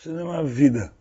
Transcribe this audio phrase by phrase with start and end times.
[0.00, 0.92] Cinema é vida,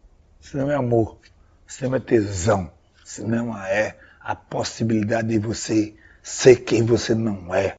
[0.42, 1.20] cinema é amor,
[1.68, 2.72] cinema é tesão,
[3.06, 7.76] cinema é a possibilidade de você ser quem você não é.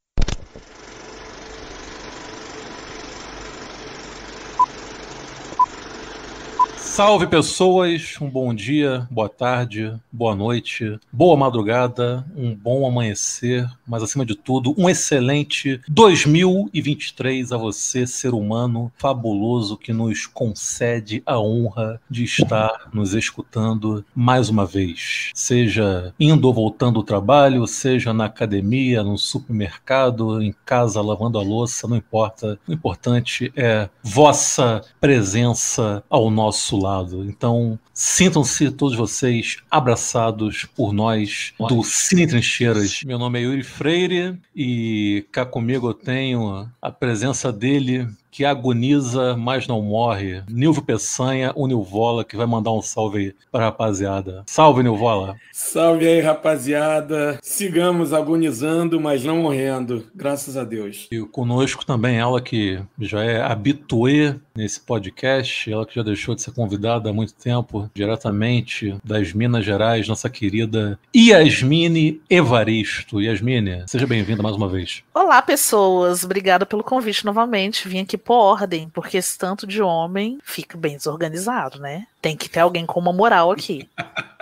[6.99, 14.03] Salve pessoas, um bom dia, boa tarde, boa noite, boa madrugada, um bom amanhecer, mas
[14.03, 21.39] acima de tudo, um excelente 2023 a você, ser humano fabuloso que nos concede a
[21.39, 25.30] honra de estar nos escutando mais uma vez.
[25.35, 31.43] Seja indo ou voltando do trabalho, seja na academia, no supermercado, em casa lavando a
[31.43, 32.58] louça, não importa.
[32.67, 37.25] O importante é vossa presença ao nosso lado lado.
[37.25, 43.03] Então, sintam-se todos vocês abraçados por nós do Cine Trincheiras.
[43.05, 49.37] Meu nome é Yuri Freire e cá comigo eu tenho a presença dele, que agoniza,
[49.37, 50.42] mas não morre.
[50.48, 54.45] Nilvio Peçanha, o Nilvola, que vai mandar um salve aí pra rapaziada.
[54.47, 55.36] Salve, Nilvola!
[55.52, 57.39] Salve aí, rapaziada!
[57.42, 61.08] Sigamos agonizando, mas não morrendo, graças a Deus.
[61.11, 66.42] E conosco também ela que já é habituê nesse podcast, ela que já deixou de
[66.42, 73.23] ser convidada há muito tempo, diretamente das Minas Gerais, nossa querida Yasmine Evaristo.
[73.23, 75.05] Yasmine, seja bem-vinda mais uma vez.
[75.14, 76.25] Olá, pessoas!
[76.25, 77.89] Obrigada pelo convite novamente.
[77.89, 82.09] Vim aqui por ordem, porque esse tanto de homem fica bem desorganizado, né?
[82.20, 83.89] Tem que ter alguém com uma moral aqui.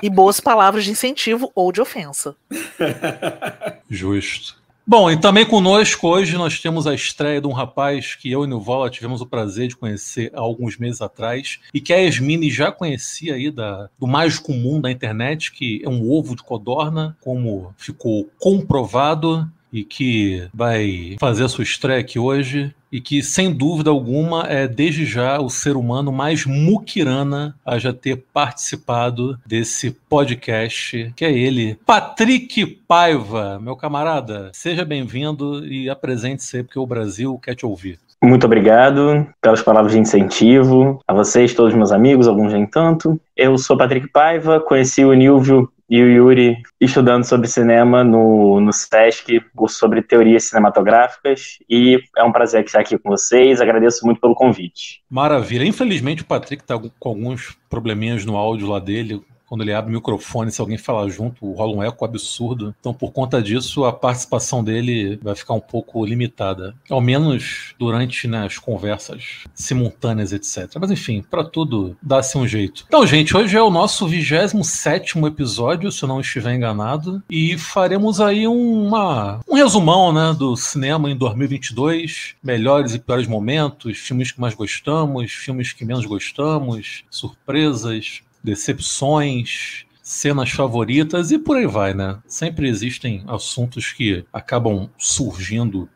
[0.03, 2.35] e boas palavras de incentivo ou de ofensa.
[3.91, 4.57] Justo.
[4.89, 8.47] Bom, e também conosco hoje nós temos a estreia de um rapaz que eu e
[8.47, 12.71] Nilvola tivemos o prazer de conhecer há alguns meses atrás e que a Yasmine já
[12.71, 17.75] conhecia aí da, do mais comum da internet, que é um ovo de codorna, como
[17.77, 23.91] ficou comprovado e que vai fazer a sua estreia aqui hoje e que, sem dúvida
[23.91, 31.13] alguma, é desde já o ser humano mais muquirana a já ter participado desse podcast,
[31.15, 33.59] que é ele, Patrick Paiva.
[33.61, 37.99] Meu camarada, seja bem-vindo e apresente-se, porque o Brasil quer te ouvir.
[38.25, 43.21] Muito obrigado pelas palavras de incentivo a vocês, todos meus amigos, alguns nem tanto.
[43.37, 48.73] Eu sou Patrick Paiva, conheci o Nilvio e o Yuri estudando sobre cinema no, no
[48.73, 54.35] SESC, sobre teorias cinematográficas, e é um prazer estar aqui com vocês, agradeço muito pelo
[54.35, 55.03] convite.
[55.09, 55.65] Maravilha.
[55.65, 59.95] Infelizmente o Patrick está com alguns probleminhas no áudio lá dele, quando ele abre o
[59.95, 62.75] microfone, se alguém falar junto, rola um eco absurdo.
[62.81, 66.75] Então, por conta disso, a participação dele vai ficar um pouco limitada.
[66.91, 70.77] Ao menos durante né, as conversas simultâneas, etc.
[70.81, 72.85] Mas enfim, para tudo dá-se um jeito.
[72.89, 78.21] Então, gente, hoje é o nosso 27 episódio, se eu não estiver enganado, e faremos
[78.21, 84.41] aí uma, um resumão né, do cinema em 2022, melhores e piores momentos, filmes que
[84.41, 92.19] mais gostamos, filmes que menos gostamos, surpresas, decepções, cenas favoritas e por aí vai, né?
[92.29, 95.89] Sempre existem assuntos que acabam surgindo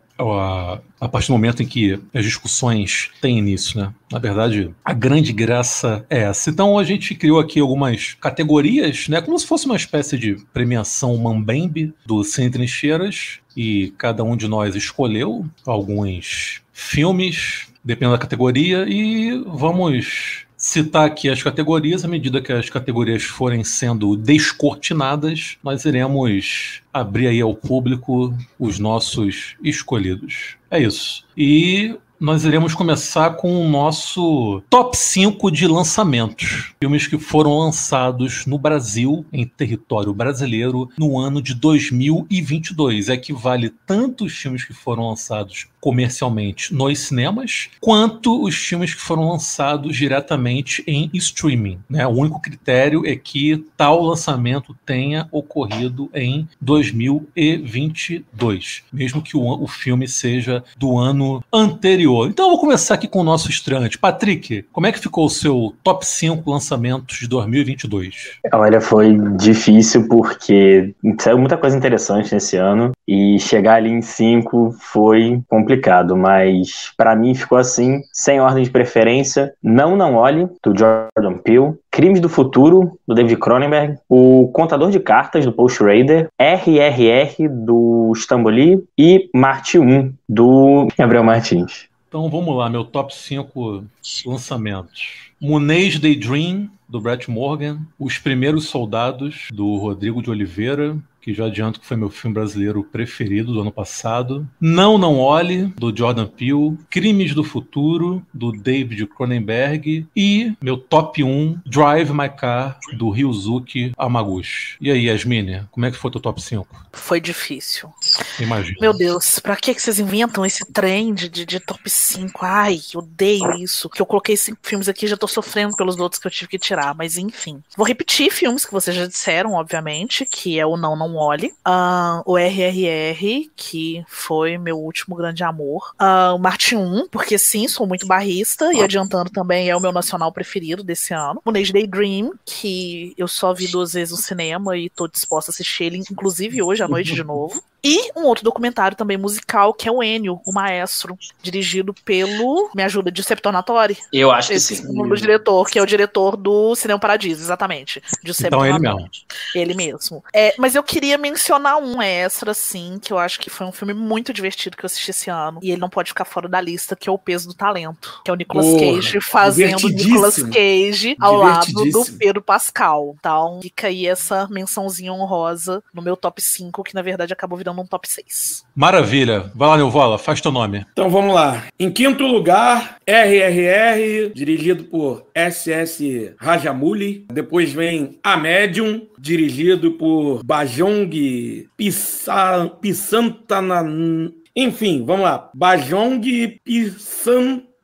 [1.01, 3.95] a, partir do momento em que as discussões têm início, né?
[4.11, 6.51] Na verdade, a grande graça é essa.
[6.51, 9.21] Então a gente criou aqui algumas categorias, né?
[9.21, 14.49] Como se fosse uma espécie de premiação Mambembe do Cine Trincheiras e cada um de
[14.49, 22.05] nós escolheu alguns filmes, dependendo da categoria, e vamos citar aqui as categorias.
[22.05, 28.79] À medida que as categorias forem sendo descortinadas, nós iremos abrir aí ao público os
[28.79, 30.57] nossos escolhidos.
[30.71, 31.25] É isso.
[31.37, 36.75] E nós iremos começar com o nosso top 5 de lançamentos.
[36.79, 43.09] Filmes que foram lançados no Brasil, em território brasileiro, no ano de 2022.
[43.09, 49.31] Equivale tanto os filmes que foram lançados comercialmente nos cinemas, quanto os filmes que foram
[49.31, 51.79] lançados diretamente em streaming.
[51.89, 52.07] Né?
[52.07, 59.67] O único critério é que tal lançamento tenha ocorrido em 2022, mesmo que o, o
[59.67, 62.10] filme seja do ano anterior.
[62.27, 63.99] Então eu vou começar aqui com o nosso estreante.
[63.99, 68.39] Patrick, como é que ficou o seu top 5 lançamentos de 2022?
[68.53, 74.77] Olha, foi difícil porque saiu muita coisa interessante nesse ano e chegar ali em 5
[74.79, 79.53] foi complicado complicado, mas para mim ficou assim, sem ordem de preferência.
[79.63, 81.75] Não Não Olhe, do Jordan Peele.
[81.91, 83.97] Crimes do Futuro, do David Cronenberg.
[84.09, 86.29] O Contador de Cartas, do Paul Schrader.
[86.39, 88.83] RRR, do Stamboli.
[88.97, 91.89] E Marte 1, do Gabriel Martins.
[92.11, 93.85] Então vamos lá, meu top 5
[94.27, 95.31] lançamentos.
[95.41, 101.81] Munez Daydream, do Brett Morgan, Os Primeiros Soldados, do Rodrigo de Oliveira, que já adianto
[101.81, 104.49] que foi meu filme brasileiro preferido do ano passado.
[104.61, 106.79] Não, Não Olhe, do Jordan Peele.
[106.89, 110.07] Crimes do Futuro, do David Cronenberg.
[110.17, 114.77] E meu top 1, Drive My Car, do Ryuzuki Amaguchi.
[114.81, 116.67] E aí, Yasmine, como é que foi teu top 5?
[116.93, 117.93] Foi difícil.
[118.39, 118.77] Imagina.
[118.81, 122.39] Meu Deus, pra que vocês inventam esse trend de, de top 5?
[122.45, 123.89] Ai, odeio isso.
[123.89, 126.59] Que eu coloquei cinco filmes aqui já tô sofrendo pelos outros que eu tive que
[126.59, 127.63] tirar, mas enfim.
[127.77, 132.23] Vou repetir filmes que vocês já disseram, obviamente, que é o Não Não Olhe, ah,
[132.27, 137.87] o RRR, que foi meu último grande amor, ah, o Marte 1, porque sim, sou
[137.87, 141.41] muito barrista, e adiantando também é o meu nacional preferido desse ano.
[141.45, 145.53] O Neige Daydream, que eu só vi duas vezes no cinema e tô disposta a
[145.53, 147.63] assistir ele, inclusive hoje à noite de novo.
[147.83, 152.71] E um outro documentário também musical, que é o Enio, o Maestro, dirigido pelo.
[152.75, 153.97] Me ajuda, Giuseppe Tornatori?
[154.13, 154.99] Eu acho que Esse sim.
[154.99, 158.03] é o diretor, que é o diretor do Cinema Paradiso, exatamente.
[158.23, 159.11] Giuseppe Então é ele mesmo.
[159.55, 160.25] Ele mesmo.
[160.35, 163.95] É, mas eu queria mencionar um extra, assim, que eu acho que foi um filme
[163.95, 165.61] muito divertido que eu assisti esse ano.
[165.63, 168.21] E ele não pode ficar fora da lista, que é O Peso do Talento.
[168.25, 169.89] Que é o Nicolas Porra, Cage fazendo.
[169.89, 172.11] Nicolas Cage ao lado do.
[172.19, 173.15] Pedro Pascal.
[173.19, 177.70] Então, fica aí essa mençãozinha honrosa no meu top 5, que na verdade acabou virando
[177.79, 178.65] um top 6.
[178.75, 179.51] Maravilha.
[179.55, 180.85] Vai lá, Neuvola, faz teu nome.
[180.93, 181.65] Então vamos lá.
[181.79, 187.27] Em quinto lugar, RRR, dirigido por SS Rajamouli.
[187.33, 194.33] Depois vem A Medium, dirigido por Bajong Pissa- Pissantanan.
[194.57, 195.51] Enfim, vamos lá.
[195.55, 196.21] Bajong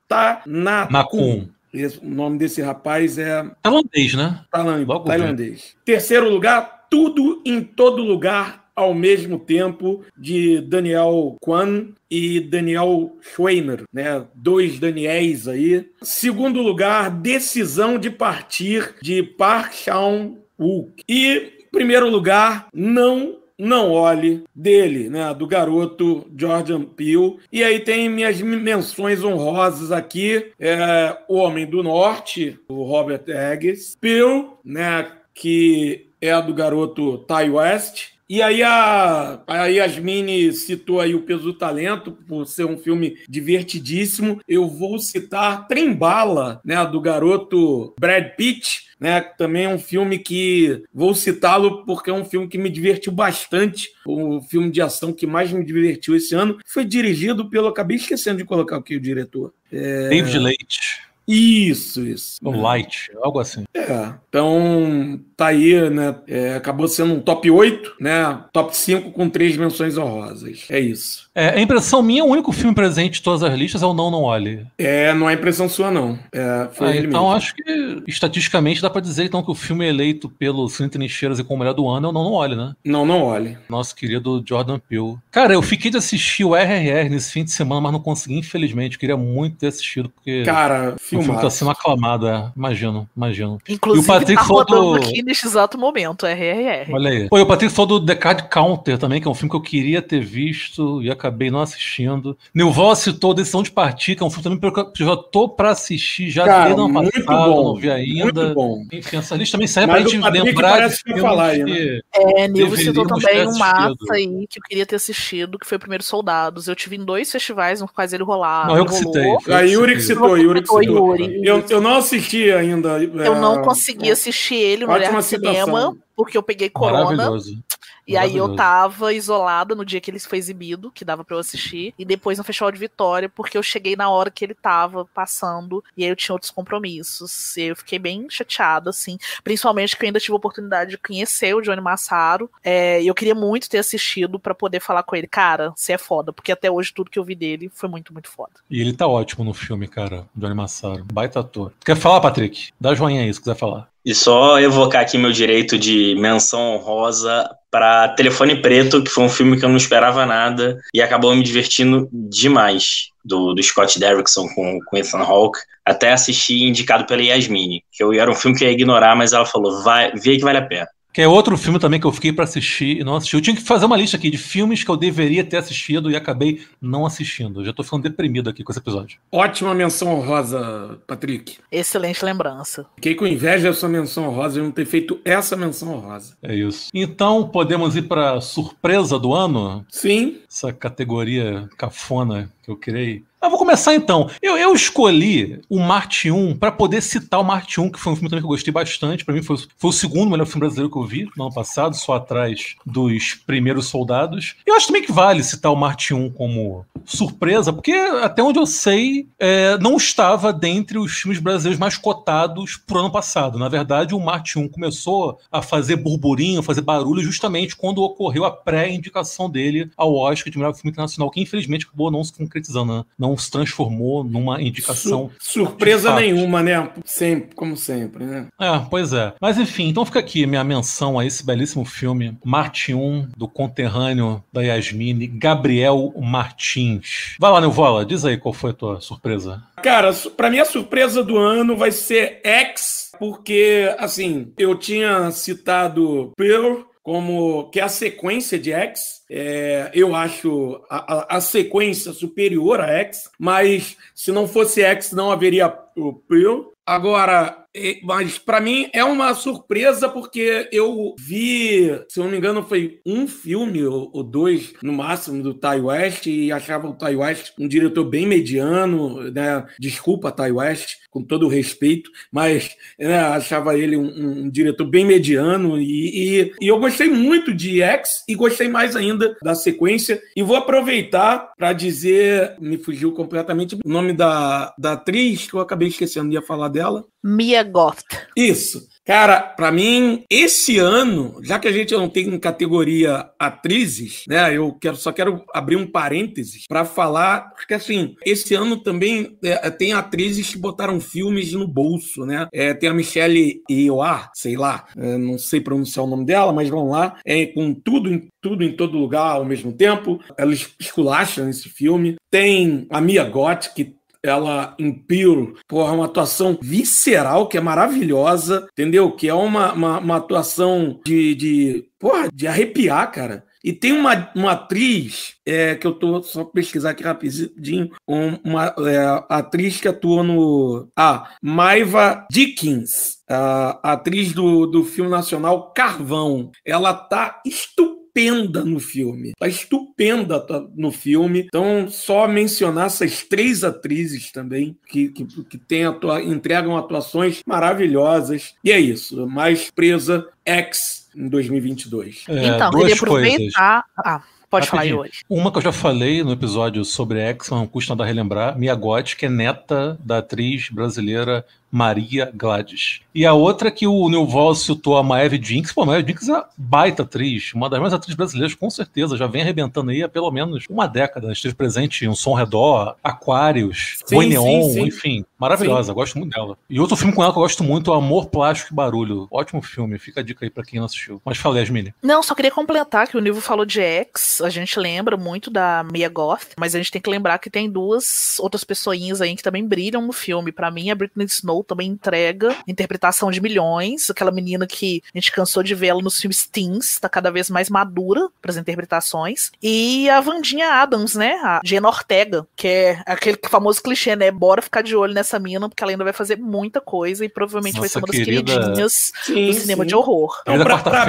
[0.08, 1.48] Pissantanakun.
[1.72, 4.40] Esse- O nome desse rapaz é Tailandês, né?
[4.50, 5.74] Tailan- Logo tailandês.
[5.84, 13.84] Terceiro lugar, Tudo em Todo Lugar ao mesmo tempo, de Daniel Kwan e Daniel Schweiner,
[13.90, 14.24] né?
[14.34, 15.88] Dois Daniels aí.
[16.02, 21.02] Segundo lugar, Decisão de Partir, de Park Chan-wook.
[21.08, 27.38] E primeiro lugar, Não não olhe dele, né, do garoto Jordan Peele.
[27.50, 33.96] E aí tem minhas menções honrosas aqui, é, O Homem do Norte, o Robert Eggers,
[33.98, 38.15] Peele, né, que é do garoto Ty West.
[38.28, 43.18] E aí a, a Yasmine citou aí o Peso do Talento, por ser um filme
[43.28, 44.40] divertidíssimo.
[44.48, 50.82] Eu vou citar Trembala, né, do garoto Brad Pitt, né, também é um filme que
[50.92, 55.26] vou citá-lo porque é um filme que me divertiu bastante, o filme de ação que
[55.26, 56.58] mais me divertiu esse ano.
[56.66, 59.54] Foi dirigido pelo, acabei esquecendo de colocar aqui o diretor.
[59.70, 61.05] David Leite.
[61.26, 62.36] Isso, isso.
[62.42, 63.64] Ou Light, algo assim.
[63.74, 66.14] É, então tá aí, né?
[66.26, 68.40] é, acabou sendo um top 8, né?
[68.52, 70.64] Top 5 com três menções honrosas.
[70.70, 71.26] É isso.
[71.34, 74.10] É, a impressão minha, o único filme presente de todas as listas é o Não
[74.10, 74.66] Não Olhe.
[74.78, 76.18] É, não é impressão sua, não.
[76.32, 80.28] É, foi Ah, então acho que estatisticamente dá pra dizer então que o filme eleito
[80.28, 82.74] pelo Cine Trincheiras e como melhor do ano é o Não Não Olhe, né?
[82.84, 83.58] Não, não olhe.
[83.68, 85.16] Nosso querido Jordan Peele.
[85.30, 88.94] Cara, eu fiquei de assistir o RRR nesse fim de semana, mas não consegui, infelizmente.
[88.94, 92.50] Eu queria muito ter assistido, porque Cara, o filme tá sendo aclamado, é.
[92.56, 93.58] Imagino, imagino.
[93.68, 96.92] Inclusive, E o Patrick tá rodando do- aqui neste exato momento, RRR.
[96.92, 97.28] Olha aí.
[97.28, 99.56] Pô, e o Patrick falou do The Card Counter também, que é um filme que
[99.56, 102.36] eu queria ter visto e acabei não assistindo.
[102.54, 105.70] Nilval citou Decisão de Partir, que é um filme também que eu já tô pra
[105.70, 107.64] assistir, já Cara, vi no ano muito passado, bom.
[107.64, 108.22] não vi ainda.
[108.24, 108.84] Muito bom.
[108.92, 111.64] Enfim, essa lista também serve Mas pra gente Patrick lembrar parece de filmes falar aí,
[111.64, 112.00] né?
[112.14, 115.80] É, Nilvo citou também um massa aí que eu queria ter assistido, que foi o
[115.80, 116.68] Primeiro Soldados.
[116.68, 118.66] Eu tive em dois festivais nos quais ele rolar.
[118.68, 119.40] Não, eu que rolou.
[119.40, 119.54] citei.
[119.54, 120.80] A Yuri que citou, Yuri que Citou,
[121.14, 123.02] Eu, eu não assisti ainda.
[123.02, 125.98] Eu não consegui assistir ele no Ótima Cinema, citação.
[126.14, 127.04] porque eu peguei corona.
[127.04, 127.62] Maravilhoso.
[128.06, 131.40] E aí eu tava isolada no dia que ele foi exibido, que dava pra eu
[131.40, 135.04] assistir, e depois no Festival de Vitória, porque eu cheguei na hora que ele tava
[135.04, 137.56] passando, e aí eu tinha outros compromissos.
[137.56, 141.54] E eu fiquei bem chateada, assim, principalmente que eu ainda tive a oportunidade de conhecer
[141.54, 145.26] o Johnny Massaro, é, e eu queria muito ter assistido pra poder falar com ele,
[145.26, 148.28] cara, você é foda, porque até hoje tudo que eu vi dele foi muito, muito
[148.28, 148.52] foda.
[148.70, 151.04] E ele tá ótimo no filme, cara, Johnny Massaro.
[151.12, 151.72] Baita ator.
[151.84, 152.72] Quer falar, Patrick?
[152.80, 153.88] Dá joinha aí se quiser falar.
[154.04, 159.28] E só evocar aqui meu direito de menção honrosa para Telefone Preto, que foi um
[159.28, 164.48] filme que eu não esperava nada e acabou me divertindo demais, do, do Scott Derrickson
[164.54, 165.58] com, com Ethan Hawke.
[165.84, 169.32] Até assisti indicado pela Yasmine, que eu, era um filme que eu ia ignorar, mas
[169.32, 170.88] ela falou, vai, vê que vale a pena.
[171.16, 173.36] Que é outro filme também que eu fiquei pra assistir e não assisti.
[173.36, 176.14] Eu tinha que fazer uma lista aqui de filmes que eu deveria ter assistido e
[176.14, 177.62] acabei não assistindo.
[177.62, 179.18] Eu já tô ficando deprimido aqui com esse episódio.
[179.32, 181.56] Ótima menção honrosa, Patrick.
[181.72, 182.84] Excelente lembrança.
[182.96, 186.36] Fiquei com inveja da sua menção honrosa de não ter feito essa menção honrosa.
[186.42, 186.90] É isso.
[186.92, 189.86] Então, podemos ir pra surpresa do ano?
[189.88, 193.24] Sim, Essa categoria cafona que eu criei.
[193.48, 194.28] Vou começar então.
[194.42, 198.16] Eu, eu escolhi o Marte 1 para poder citar o Marte 1, que foi um
[198.16, 199.24] filme também que eu gostei bastante.
[199.24, 201.94] Para mim foi, foi o segundo melhor filme brasileiro que eu vi no ano passado,
[201.96, 204.56] só atrás dos Primeiros Soldados.
[204.66, 208.66] Eu acho também que vale citar o Marte 1 como surpresa, porque até onde eu
[208.66, 213.58] sei, é, não estava dentre os filmes brasileiros mais cotados pro ano passado.
[213.58, 218.50] Na verdade, o Marte 1 começou a fazer burburinho, fazer barulho justamente quando ocorreu a
[218.50, 223.04] pré-indicação dele ao Oscar de melhor filme internacional, que infelizmente acabou não se concretizando, né?
[223.18, 225.30] não se transformou numa indicação.
[225.38, 226.88] Sur surpresa nenhuma, né?
[227.04, 228.46] Sempre, como sempre, né?
[228.58, 229.34] É, pois é.
[229.40, 234.42] Mas enfim, então fica aqui minha menção a esse belíssimo filme, Marte 1, do conterrâneo
[234.52, 237.36] da Yasmine, Gabriel Martins.
[237.38, 239.62] Vai lá, Neuvola, diz aí qual foi a tua surpresa.
[239.82, 246.32] Cara, pra mim a surpresa do ano vai ser X, porque, assim, eu tinha citado
[246.36, 249.22] Pearl, como que é a sequência de X.
[249.30, 255.12] É, eu acho a, a, a, sequência superior a X, mas se não fosse X,
[255.12, 256.72] não haveria o Pearl.
[256.84, 257.64] Agora,
[258.02, 263.00] mas para mim é uma surpresa porque eu vi, se eu não me engano, foi
[263.04, 267.68] um filme ou dois no máximo do Ty West e achava o Ty West um
[267.68, 269.66] diretor bem mediano, né?
[269.78, 275.02] Desculpa, Ty West, com todo o respeito, mas né, achava ele um, um, diretor bem
[275.02, 280.20] mediano e, e, e eu gostei muito de X e gostei mais ainda da sequência
[280.36, 285.60] e vou aproveitar para dizer, me fugiu completamente o nome da, da atriz que eu
[285.60, 287.06] acabei esquecendo de falar dela.
[287.24, 288.04] Mia Goth.
[288.36, 288.86] Isso.
[289.06, 294.56] Cara, para mim, esse ano, já que a gente não tem categoria atrizes, né?
[294.56, 299.70] Eu quero, só quero abrir um parênteses para falar, porque assim, esse ano também é,
[299.70, 302.48] tem atrizes que botaram filmes no bolso, né?
[302.52, 306.68] É, tem a Michelle Yeoh, sei lá, é, não sei pronunciar o nome dela, mas
[306.68, 310.20] vamos lá, é, com tudo em tudo em todo lugar ao mesmo tempo.
[310.36, 312.16] Ela esculacha nesse filme.
[312.30, 318.66] Tem a Mia Goth, que ela em Pure, porra, uma atuação visceral que é maravilhosa,
[318.72, 319.12] entendeu?
[319.12, 323.44] Que é uma, uma, uma atuação de, de, porra, de arrepiar, cara.
[323.66, 329.24] E tem uma, uma atriz, é, que eu tô só pesquisar aqui rapidinho, uma é,
[329.28, 330.88] atriz que atua no.
[330.96, 336.52] Ah, Maiva Dickens, a atriz do, do filme nacional Carvão.
[336.64, 339.32] Ela tá estupenda estupenda no filme.
[339.38, 340.44] Tá estupenda
[340.74, 341.44] no filme.
[341.46, 348.54] Então, só mencionar essas três atrizes também, que, que, que tem atua, entregam atuações maravilhosas.
[348.64, 349.26] E é isso.
[349.26, 352.24] Mais presa X em 2022.
[352.28, 353.84] É, então, queria aproveitar.
[353.98, 354.22] Ah.
[354.48, 355.22] Pode falar hoje.
[355.28, 359.16] Uma que eu já falei no episódio sobre X, não custa nada relembrar, Mia Gotti,
[359.16, 363.00] que é neta da atriz brasileira Maria Gladys.
[363.16, 365.72] E a outra que o Nilval citou, a Maeve Jinx.
[365.72, 369.16] Pô, a Maeve Jinx é baita atriz, uma das mais atrizes brasileiras, com certeza.
[369.16, 371.32] Já vem arrebentando aí há pelo menos uma década.
[371.32, 375.24] Esteve presente em Um Som Redor, Aquários, Boi Neon, enfim.
[375.38, 375.94] Maravilhosa, sim.
[375.94, 376.58] gosto muito dela.
[376.68, 379.26] E outro filme com ela que eu gosto muito, Amor, Plástico e Barulho.
[379.30, 381.18] Ótimo filme, fica a dica aí pra quem não assistiu.
[381.24, 381.94] Mas falei, Asmini.
[382.02, 385.82] Não, só queria completar que o Nilvo falou de X, a gente lembra muito da
[385.90, 389.42] Mia Goth, mas a gente tem que lembrar que tem duas outras pessoinhas aí que
[389.42, 390.52] também brilham no filme.
[390.52, 394.10] Para mim, a Britney Snow também entrega interpretação de milhões.
[394.10, 397.50] Aquela menina que a gente cansou de ver ela nos filmes teens, tá cada vez
[397.50, 399.50] mais madura para as interpretações.
[399.62, 401.32] E a Vandinha Adams, né?
[401.42, 404.30] A Jenna Ortega, que é aquele famoso clichê, né?
[404.30, 407.76] Bora ficar de olho nessa mina, porque ela ainda vai fazer muita coisa e provavelmente
[407.76, 408.52] Nossa, vai ser uma das querida...
[408.52, 409.88] queridinhas sim, do cinema sim.
[409.88, 410.38] de horror.
[410.42, 411.06] Então, pra, pra,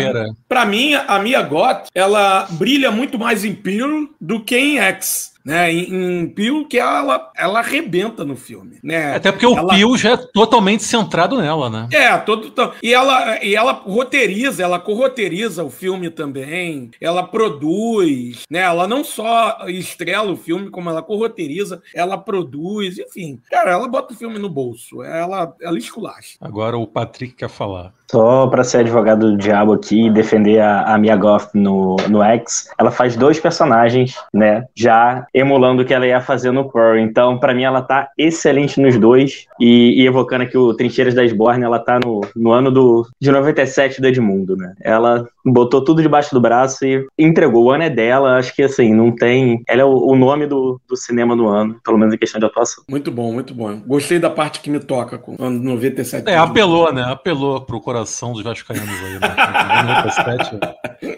[0.48, 5.37] pra mim, a Mia Goth, ela brilha muito mais em Pearl do que em X
[5.48, 5.72] né?
[5.72, 9.16] Em, em Pio, que ela, ela arrebenta no filme, né?
[9.16, 9.74] Até porque o ela...
[9.74, 11.88] Pio já é totalmente centrado nela, né?
[11.94, 12.52] É, todo,
[12.84, 18.60] e ela e ela roteiriza, ela corroteiriza o filme também, ela produz, né?
[18.60, 23.40] Ela não só estrela o filme, como ela corroteiriza, ela produz, enfim.
[23.50, 26.38] Cara, ela bota o filme no bolso, ela, ela esculacha.
[26.42, 27.94] Agora o Patrick quer falar.
[28.10, 32.24] Só para ser advogado do diabo aqui e defender a, a Mia Goth no, no
[32.24, 34.66] X, ela faz dois personagens, né?
[34.74, 36.98] Já emulando o que ela ia fazer no Pearl.
[36.98, 39.46] Então, para mim, ela tá excelente nos dois.
[39.60, 43.30] E, e, evocando aqui o Trincheiras da Esborne, ela tá no, no ano do, de
[43.30, 44.74] 97 do Edmundo, né?
[44.82, 47.66] Ela botou tudo debaixo do braço e entregou.
[47.66, 49.62] O ano é dela, acho que assim, não tem.
[49.68, 52.46] Ela é o, o nome do, do cinema no ano, pelo menos em questão de
[52.46, 52.84] atuação.
[52.90, 53.82] Muito bom, muito bom.
[53.86, 56.30] Gostei da parte que me toca com o ano 97.
[56.30, 57.04] É, apelou, né?
[57.04, 59.84] Apelou pro coração dos vascaínos aí, né?
[59.96, 60.60] 97.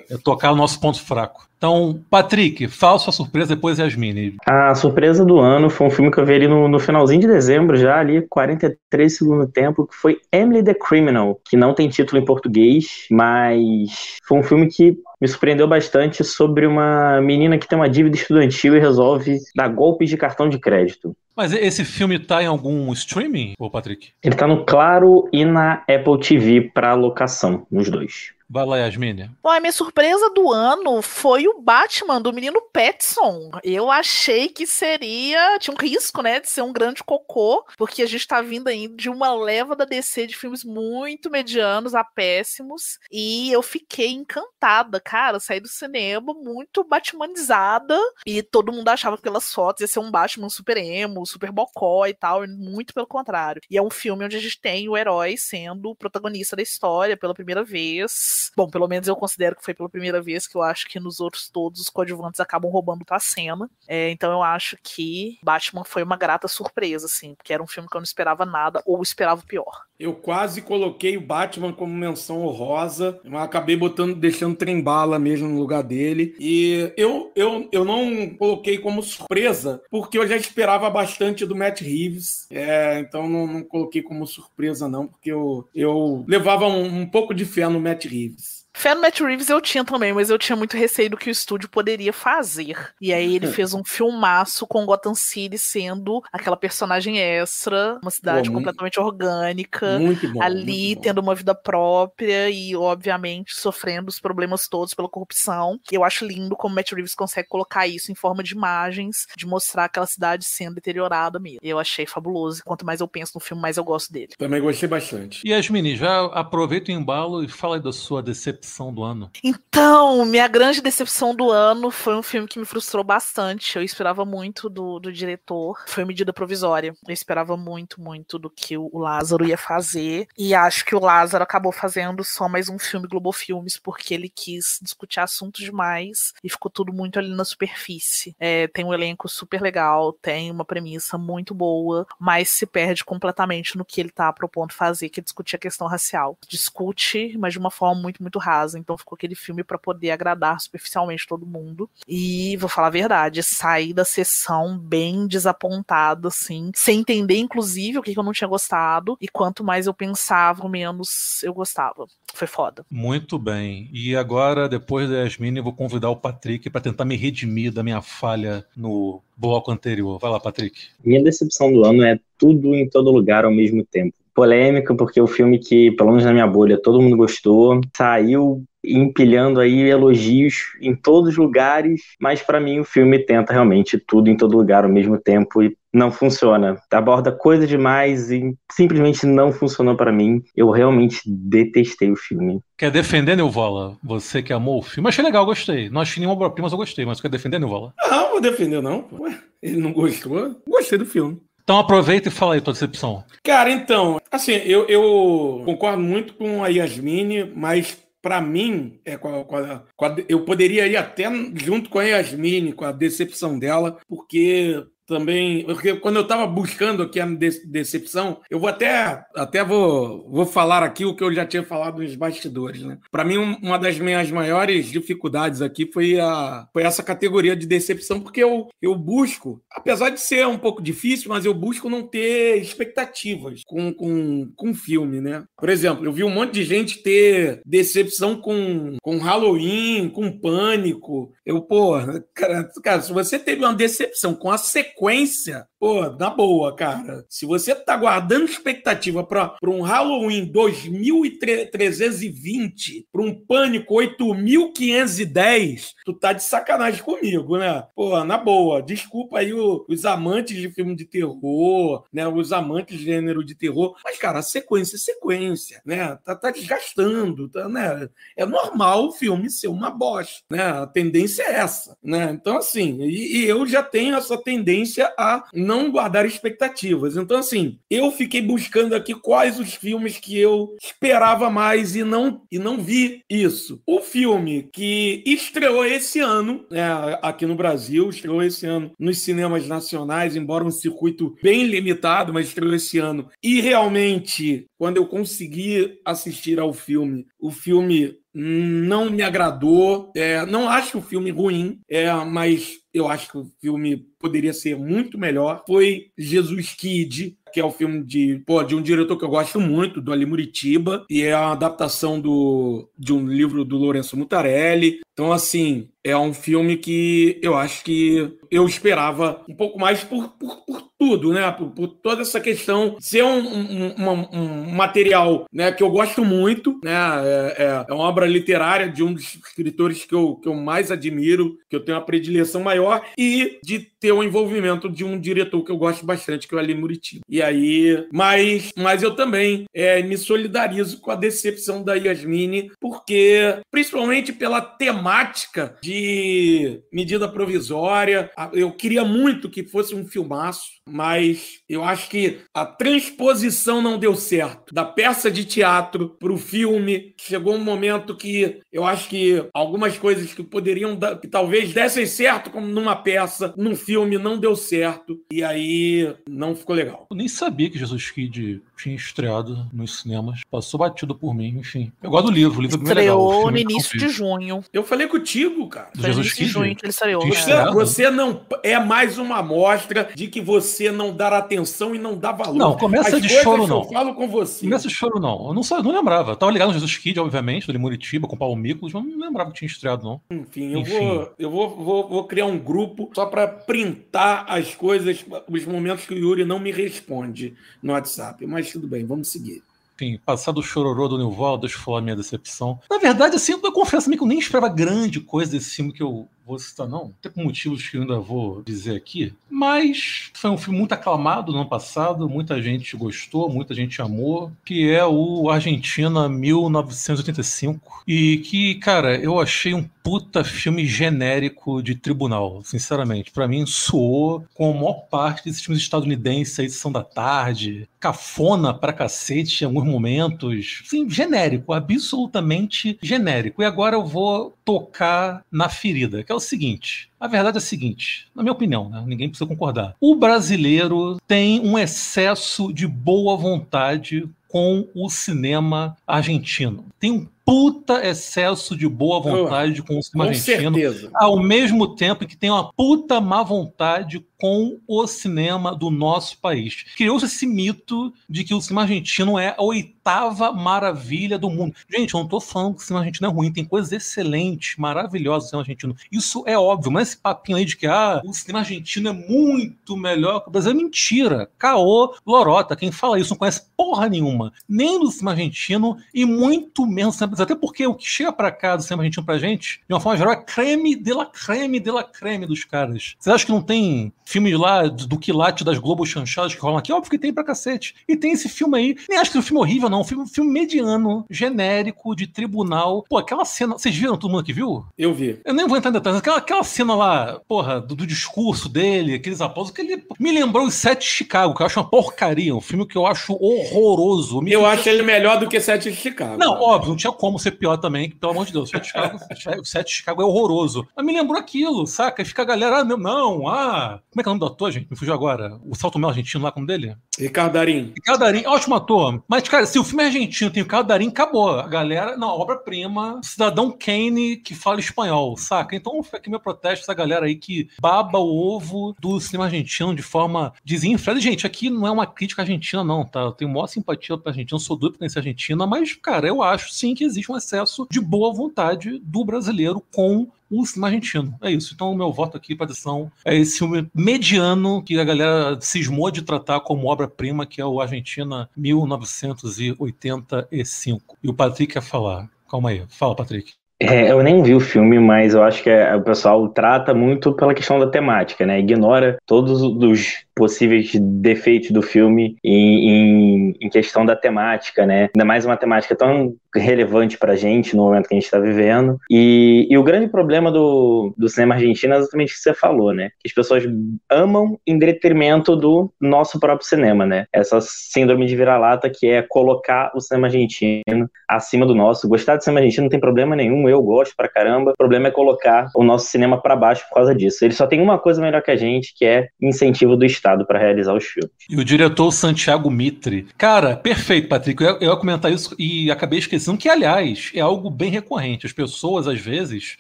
[0.10, 1.48] é tocar o nosso ponto fraco.
[1.58, 4.38] Então, Patrick, fala sua surpresa, depois Yasmine.
[4.46, 7.28] A surpresa do ano foi um filme que eu vi ali no, no finalzinho de
[7.28, 12.22] dezembro, já ali, 43 segundo tempo, que foi Emily the Criminal, que não tem título
[12.22, 17.78] em português, mas foi um filme que me surpreendeu bastante sobre uma menina que tem
[17.78, 21.14] uma dívida estudantil e resolve dar golpes de cartão de crédito.
[21.40, 24.10] Mas esse filme tá em algum streaming, ô Patrick?
[24.22, 28.34] Ele tá no Claro e na Apple TV para locação, nos dois.
[28.52, 29.30] Vai lá, Yasmine.
[29.44, 33.52] Bom, a minha surpresa do ano foi o Batman do menino Petson.
[33.64, 35.60] Eu achei que seria.
[35.60, 38.88] Tinha um risco, né, de ser um grande cocô, porque a gente tá vindo aí
[38.88, 42.98] de uma leva da DC de filmes muito medianos a péssimos.
[43.12, 45.40] E eu fiquei encantada, cara.
[45.40, 48.00] Saí do cinema muito Batmanizada.
[48.26, 52.08] E todo mundo achava que pelas fotos ia ser um Batman super emo, super bocó
[52.08, 52.44] e tal.
[52.44, 53.62] E muito pelo contrário.
[53.70, 57.16] E é um filme onde a gente tem o herói sendo o protagonista da história
[57.16, 60.62] pela primeira vez Bom, pelo menos eu considero que foi pela primeira vez que eu
[60.62, 63.70] acho que nos outros todos os coadjuvantes acabam roubando pra cena.
[63.88, 67.90] É, então eu acho que Batman foi uma grata surpresa, assim, porque era um filme
[67.90, 69.89] que eu não esperava nada ou esperava o pior.
[70.00, 75.60] Eu quase coloquei o Batman como menção honrosa, mas acabei botando, deixando trem-bala mesmo no
[75.60, 76.36] lugar dele.
[76.40, 81.82] E eu, eu, eu não coloquei como surpresa, porque eu já esperava bastante do Matt
[81.82, 82.48] Reeves.
[82.50, 87.34] É, então não, não, coloquei como surpresa, não, porque eu, eu levava um, um pouco
[87.34, 88.69] de fé no Matt Reeves.
[88.80, 91.32] Fé no Matt Reeves eu tinha também, mas eu tinha muito receio do que o
[91.32, 92.94] estúdio poderia fazer.
[93.02, 98.50] E aí ele fez um filmaço com Gotham City sendo aquela personagem extra, uma cidade
[98.50, 104.08] Pô, completamente muito, orgânica, muito bom, ali muito tendo uma vida própria e, obviamente, sofrendo
[104.08, 105.78] os problemas todos pela corrupção.
[105.92, 109.86] Eu acho lindo como Matt Reeves consegue colocar isso em forma de imagens, de mostrar
[109.86, 111.60] aquela cidade sendo deteriorada mesmo.
[111.62, 112.62] Eu achei fabuloso.
[112.64, 114.30] Quanto mais eu penso no filme, mais eu gosto dele.
[114.38, 115.46] Também gostei bastante.
[115.46, 119.32] E Yasmini, já aproveita o embalo e fala da sua decepção decepção do ano?
[119.44, 123.76] Então, minha grande decepção do ano foi um filme que me frustrou bastante.
[123.76, 125.84] Eu esperava muito do, do diretor.
[125.88, 126.96] Foi medida provisória.
[127.08, 130.28] Eu esperava muito, muito do que o Lázaro ia fazer.
[130.38, 134.30] E acho que o Lázaro acabou fazendo só mais um filme Globo Filmes, porque ele
[134.30, 138.36] quis discutir assuntos demais e ficou tudo muito ali na superfície.
[138.40, 143.78] É, tem um elenco super legal, tem uma premissa muito boa, mas se perde completamente
[143.78, 146.38] no que ele tá propondo fazer, que é discutir a questão racial.
[146.48, 150.12] Discute, mas de uma forma muito, muito rasa casa, então ficou aquele filme para poder
[150.12, 151.90] agradar superficialmente todo mundo.
[152.08, 158.02] E vou falar a verdade, saí da sessão bem desapontado, assim, sem entender, inclusive, o
[158.02, 159.18] que, que eu não tinha gostado.
[159.22, 162.06] E quanto mais eu pensava, menos eu gostava.
[162.34, 162.86] Foi foda.
[162.90, 163.90] Muito bem.
[163.92, 167.84] E agora, depois da Yasmin, eu vou convidar o Patrick para tentar me redimir da
[167.84, 170.20] minha falha no bloco anterior.
[170.20, 170.80] Vai lá, Patrick.
[171.04, 175.28] Minha decepção do ano é tudo em todo lugar ao mesmo tempo polêmica, porque o
[175.28, 180.96] filme que, pelo menos na minha bolha, todo mundo gostou, saiu empilhando aí elogios em
[180.96, 184.90] todos os lugares, mas para mim o filme tenta realmente tudo em todo lugar ao
[184.90, 186.78] mesmo tempo e não funciona.
[186.90, 190.42] Aborda coisa demais e simplesmente não funcionou para mim.
[190.56, 192.62] Eu realmente detestei o filme.
[192.78, 193.98] Quer defender, Neuvola?
[194.02, 195.10] Você que amou o filme?
[195.10, 195.90] Achei legal, gostei.
[195.90, 197.06] Não achei nenhuma obra-prima, mas eu gostei.
[197.06, 197.94] Mas quer defender, Neuvola?
[198.10, 199.06] Não, vou defender não.
[199.20, 200.56] Ué, ele não gostou?
[200.66, 201.42] Gostei do filme.
[201.70, 203.24] Então aproveita e fala aí tua decepção.
[203.44, 209.42] Cara, então, assim, eu, eu concordo muito com a Yasmine, mas para mim, é, com
[209.42, 212.92] a, com a, com a, eu poderia ir até junto com a Yasmine, com a
[212.92, 219.26] decepção dela, porque também, porque quando eu estava buscando aqui a decepção, eu vou até
[219.36, 222.98] até vou, vou falar aqui o que eu já tinha falado nos bastidores, né?
[223.12, 228.22] Para mim uma das minhas maiores dificuldades aqui foi a foi essa categoria de decepção,
[228.22, 232.62] porque eu eu busco, apesar de ser um pouco difícil, mas eu busco não ter
[232.62, 235.44] expectativas com com com filme, né?
[235.58, 241.34] Por exemplo, eu vi um monte de gente ter decepção com com Halloween, com Pânico.
[241.46, 241.94] Eu, pô,
[242.36, 247.26] cara, cara se você teve uma decepção com a sequência sequência, pô, na boa, cara.
[247.30, 256.34] Se você tá guardando expectativa para um Halloween 2320, para um Pânico 8510, tu tá
[256.34, 257.88] de sacanagem comigo, né?
[257.96, 258.82] Pô, na boa.
[258.82, 262.28] Desculpa aí o, os amantes de filme de terror, né?
[262.28, 263.96] Os amantes de gênero de terror.
[264.04, 266.18] Mas, cara, sequência é sequência, né?
[266.26, 268.10] Tá, tá desgastando, tá, né?
[268.36, 270.62] É normal o filme ser uma bosta, né?
[270.62, 272.32] A tendência é essa, né?
[272.34, 277.16] Então, assim, e, e eu já tenho essa tendência a não guardar expectativas.
[277.16, 282.42] Então, assim, eu fiquei buscando aqui quais os filmes que eu esperava mais e não,
[282.52, 283.80] e não vi isso.
[283.86, 286.82] O filme que estreou esse ano, né,
[287.22, 292.48] aqui no Brasil, estreou esse ano nos cinemas nacionais, embora um circuito bem limitado, mas
[292.48, 293.30] estreou esse ano.
[293.44, 300.12] E realmente, quando eu consegui assistir ao filme, o filme não me agradou.
[300.16, 304.78] É, não acho o filme ruim, é, mas eu acho que o filme poderia ser
[304.78, 305.64] muito melhor.
[305.66, 309.30] Foi Jesus Kid, que é o um filme de, pô, de um diretor que eu
[309.30, 314.18] gosto muito, do Ali Muritiba, e é a adaptação do, de um livro do Lourenço
[314.18, 315.00] Mutarelli.
[315.14, 320.30] Então, assim, é um filme que eu acho que eu esperava um pouco mais por,
[320.30, 321.52] por, por tudo, né?
[321.52, 326.24] Por, por, toda essa questão ser um, um, um, um, material né, que eu gosto
[326.26, 326.92] muito, né?
[326.92, 330.92] É, é, é, uma obra literária de um dos escritores que eu, que eu mais
[330.92, 335.64] admiro, que eu tenho uma predileção maior, e de ter o envolvimento de um diretor
[335.64, 337.22] que eu gosto bastante, que é o Ali Muritiba.
[337.28, 343.60] E aí, mas, mas eu também é, me solidarizo com a decepção da Yasmine, porque,
[343.72, 351.84] principalmente pela temática de medida provisória, eu queria muito que fosse um filmaço, mas eu
[351.84, 354.74] acho que a transposição não deu certo.
[354.74, 359.98] Da peça de teatro para o filme, chegou um momento que eu acho que algumas
[359.98, 364.56] coisas que poderiam dar, que talvez dessem certo como numa peça, num filme não deu
[364.56, 367.08] certo e aí não ficou legal.
[367.10, 370.42] Eu nem sabia que Jesus Kid tinha estreado nos cinemas.
[370.50, 371.92] Passou batido por mim, enfim.
[372.02, 373.52] Eu gosto do livro, o livro é Estreou é legal.
[373.52, 374.64] no início de junho.
[374.72, 375.90] Eu falei contigo, cara.
[375.94, 376.50] Do Jesus Kid?
[376.50, 377.28] junho que ele estreou.
[377.28, 382.18] Você, você não é mais uma amostra de que você não dá atenção e não
[382.18, 382.56] dá valor.
[382.56, 383.84] Não, começa As de choro não.
[383.84, 384.66] Eu falo com você.
[384.66, 385.48] Começa de choro não.
[385.50, 386.32] Eu não, eu não lembrava.
[386.32, 389.20] Eu tava ligado no Jesus Kid, obviamente, do Limuritiba, com o Paulo Miklos, mas não
[389.20, 390.22] lembrava que tinha estreado não.
[390.32, 391.00] Enfim, eu, Enfim.
[391.00, 396.06] Vou, eu vou, vou, vou criar um grupo só para printar as coisas, os momentos
[396.06, 398.46] que o Yuri não me responde no WhatsApp.
[398.46, 399.64] Mas tudo bem, vamos seguir
[400.02, 402.80] enfim, passar do chororô do Nilval, deixa eu falar a minha decepção.
[402.90, 406.26] Na verdade, assim, eu confesso que eu nem esperava grande coisa desse filme que eu
[406.50, 407.14] vou citar, não.
[407.22, 409.34] Tem motivos que ainda vou dizer aqui.
[409.50, 414.52] Mas foi um filme muito aclamado no ano passado, muita gente gostou, muita gente amou,
[414.66, 418.04] que é o Argentina 1985.
[418.08, 423.32] E que, cara, eu achei um puta filme genérico de tribunal, sinceramente.
[423.32, 428.74] para mim, soou com a maior parte desses filmes estadunidenses, a edição da tarde, cafona
[428.74, 430.82] pra cacete em alguns momentos.
[430.86, 433.62] Sim, genérico, absolutamente genérico.
[433.62, 437.10] E agora eu vou tocar na ferida, que é o seguinte.
[437.20, 439.04] A verdade é a seguinte, na minha opinião, né?
[439.06, 439.96] ninguém precisa concordar.
[440.00, 446.86] O brasileiro tem um excesso de boa vontade com o cinema argentino.
[447.00, 451.10] Tem um puta excesso de boa vontade com o cinema com argentino, certeza.
[451.16, 456.86] ao mesmo tempo que tem uma puta má vontade com o cinema do nosso país.
[456.96, 461.76] Criou-se esse mito de que o cinema argentino é a oitava maravilha do mundo.
[461.90, 465.46] Gente, eu não tô falando que o cinema argentino é ruim, tem coisas excelentes, maravilhosas
[465.46, 465.96] no cinema argentino.
[466.12, 469.98] Isso é óbvio, mas esse papinho aí de que ah, o cinema argentino é muito
[469.98, 471.50] melhor que o Brasil é mentira.
[471.58, 476.86] Caô, lorota, quem fala isso não conhece porra nenhuma, nem do cinema argentino e muito
[476.86, 479.82] menos do cinema até porque o que chega para cá do cinema argentino pra gente,
[479.88, 483.16] de uma forma geral, é creme de la creme de la creme dos caras.
[483.20, 486.94] Vocês acham que não tem filme lá do quilate das Globo chanchadas que rolam aqui?
[486.94, 487.96] Óbvio que tem pra cacete.
[488.08, 488.96] E tem esse filme aí.
[489.10, 490.02] Nem acho que é um filme horrível, não.
[490.02, 493.04] Um filme, filme mediano, genérico, de tribunal.
[493.10, 493.78] Pô, aquela cena.
[493.78, 494.86] Vocês viram todo mundo que viu?
[494.98, 495.40] Eu vi.
[495.44, 496.20] Eu nem vou entrar em detalhes.
[496.20, 500.66] Aquela, aquela cena lá, porra, do, do discurso dele, aqueles aplausos, que ele me lembrou
[500.66, 502.56] os Sete de Chicago, que eu acho uma porcaria.
[502.56, 504.42] Um filme que eu acho horroroso.
[504.42, 506.38] Me eu acho ele melhor do que Sete de Chicago.
[506.38, 508.82] Não, óbvio, não tinha como ser pior também, que, pelo amor de Deus, o Sete
[508.82, 509.20] de Chicago,
[509.62, 510.88] o Sete de Chicago é horroroso.
[510.96, 512.22] Mas me lembrou aquilo, saca?
[512.22, 514.00] E fica a galera, ah, não, não, ah.
[514.10, 514.88] Como é que é o nome do ator, gente?
[514.90, 515.60] Me fugiu agora.
[515.66, 516.96] O Salto Mel argentino lá, como dele?
[517.20, 517.92] Ricardo Darim.
[517.94, 519.22] Ricardo Darim, ótimo ator.
[519.28, 521.50] Mas, cara, se o filme é argentino tem o Ricardo Darim, acabou.
[521.60, 525.76] A galera, não, obra-prima, Cidadão Kane que fala espanhol, saca?
[525.76, 529.94] Então fica aqui meu protesto essa galera aí que baba o ovo do cinema argentino
[529.94, 531.20] de forma desenfreada.
[531.20, 533.22] Gente, aqui não é uma crítica argentina, não, tá?
[533.22, 536.74] Eu tenho maior simpatia pra Argentina, sou doido pra conhecer Argentina, mas, cara, eu acho
[536.74, 541.36] sim que existe um excesso de boa vontade do brasileiro com o cinema argentino.
[541.42, 541.74] É isso.
[541.76, 546.10] Então, o meu voto aqui para adição é esse filme mediano que a galera cismou
[546.10, 551.18] de tratar como obra-prima, que é o Argentina 1985.
[551.24, 552.28] E o Patrick quer falar.
[552.50, 552.84] Calma aí.
[552.90, 553.54] Fala, Patrick.
[553.82, 557.34] É, eu nem vi o filme, mas eu acho que é, o pessoal trata muito
[557.34, 558.60] pela questão da temática, né?
[558.60, 565.10] Ignora todos os possíveis defeitos do filme em, em, em, questão da temática, né?
[565.14, 568.98] Ainda mais uma temática tão relevante pra gente no momento que a gente está vivendo.
[569.12, 572.94] E, e, o grande problema do, do cinema argentino é exatamente o que você falou,
[572.94, 573.10] né?
[573.20, 573.66] Que as pessoas
[574.10, 577.26] amam em detrimento do nosso próprio cinema, né?
[577.34, 582.08] Essa síndrome de vira-lata que é colocar o cinema argentino acima do nosso.
[582.08, 584.72] Gostar do cinema argentino não tem problema nenhum, eu gosto pra caramba.
[584.72, 587.44] O problema é colocar o nosso cinema para baixo por causa disso.
[587.44, 590.60] Ele só tem uma coisa melhor que a gente, que é incentivo do Estado para
[590.60, 591.32] realizar os filmes.
[591.50, 593.28] E o diretor Santiago Mitre.
[593.38, 594.64] Cara, perfeito, Patrick.
[594.64, 598.46] Eu, eu ia comentar isso e acabei esquecendo que, aliás, é algo bem recorrente.
[598.46, 599.78] As pessoas, às vezes,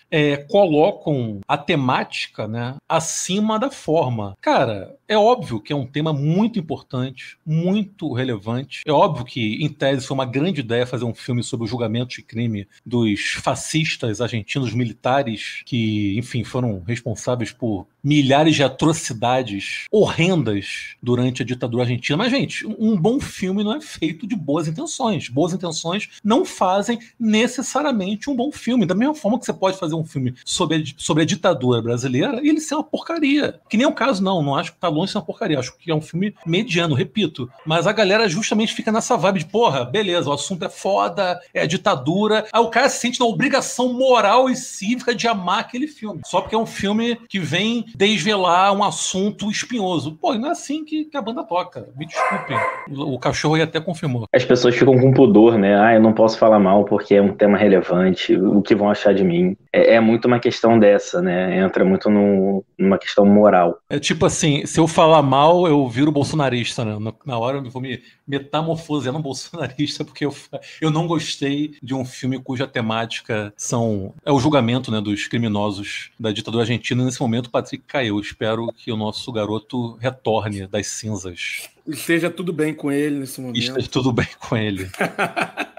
[0.12, 4.36] é, colocam a temática né, acima da forma.
[4.42, 8.82] Cara, é óbvio que é um tema muito importante, muito relevante.
[8.86, 12.16] É óbvio que, em tese, foi uma grande ideia fazer um filme sobre o julgamento
[12.16, 20.96] de crime dos fascistas argentinos militares que, enfim, foram responsáveis por milhares de atrocidades horrendas
[21.02, 22.16] durante a ditadura argentina.
[22.16, 25.28] Mas, gente, um bom filme não é feito de boas intenções.
[25.28, 28.86] Boas intenções não fazem necessariamente um bom filme.
[28.86, 32.40] Da mesma forma que você pode fazer um filme sobre a, sobre a ditadura brasileira
[32.44, 33.60] e ele ser uma porcaria.
[33.68, 34.44] Que nem o caso, não.
[34.44, 35.60] Não acho que tá longe ser uma porcaria.
[35.60, 37.50] Acho que é um filme mediano, repito.
[37.66, 41.66] Mas a galera justamente fica nessa vibe de, porra, beleza, o assunto é foda, é
[41.66, 42.46] ditadura.
[42.52, 46.22] Aí o cara se sente na obrigação moral e cívica de amar aquele filme.
[46.26, 50.18] Só porque é um filme que vem desvelar um assunto espinhoso.
[50.20, 51.88] Pô, não é assim que, que a banda toca.
[51.98, 52.58] Me desculpem.
[52.90, 54.26] O, o cachorro aí até confirmou.
[54.34, 55.80] As pessoas ficam com pudor, né?
[55.80, 58.36] Ah, eu não posso falar mal porque é um tema relevante.
[58.36, 59.56] O que vão achar de mim?
[59.72, 61.60] É, é muito uma questão dessa, né?
[61.60, 63.80] Entra muito no, numa questão moral.
[63.90, 66.98] É tipo assim, se eu falar mal, eu viro bolsonarista, né?
[67.26, 70.36] Na hora eu vou me metamorfosear um bolsonarista porque eu,
[70.82, 76.12] eu não gostei de um filme cuja temática são é o julgamento né, dos criminosos
[76.20, 77.04] da ditadura argentina.
[77.04, 78.20] Nesse momento, o Patrick caiu.
[78.20, 81.70] Espero que o nosso garoto retorne das cinzas.
[81.88, 83.58] Esteja tudo bem com ele nesse momento.
[83.58, 84.90] Esteja tudo bem com ele.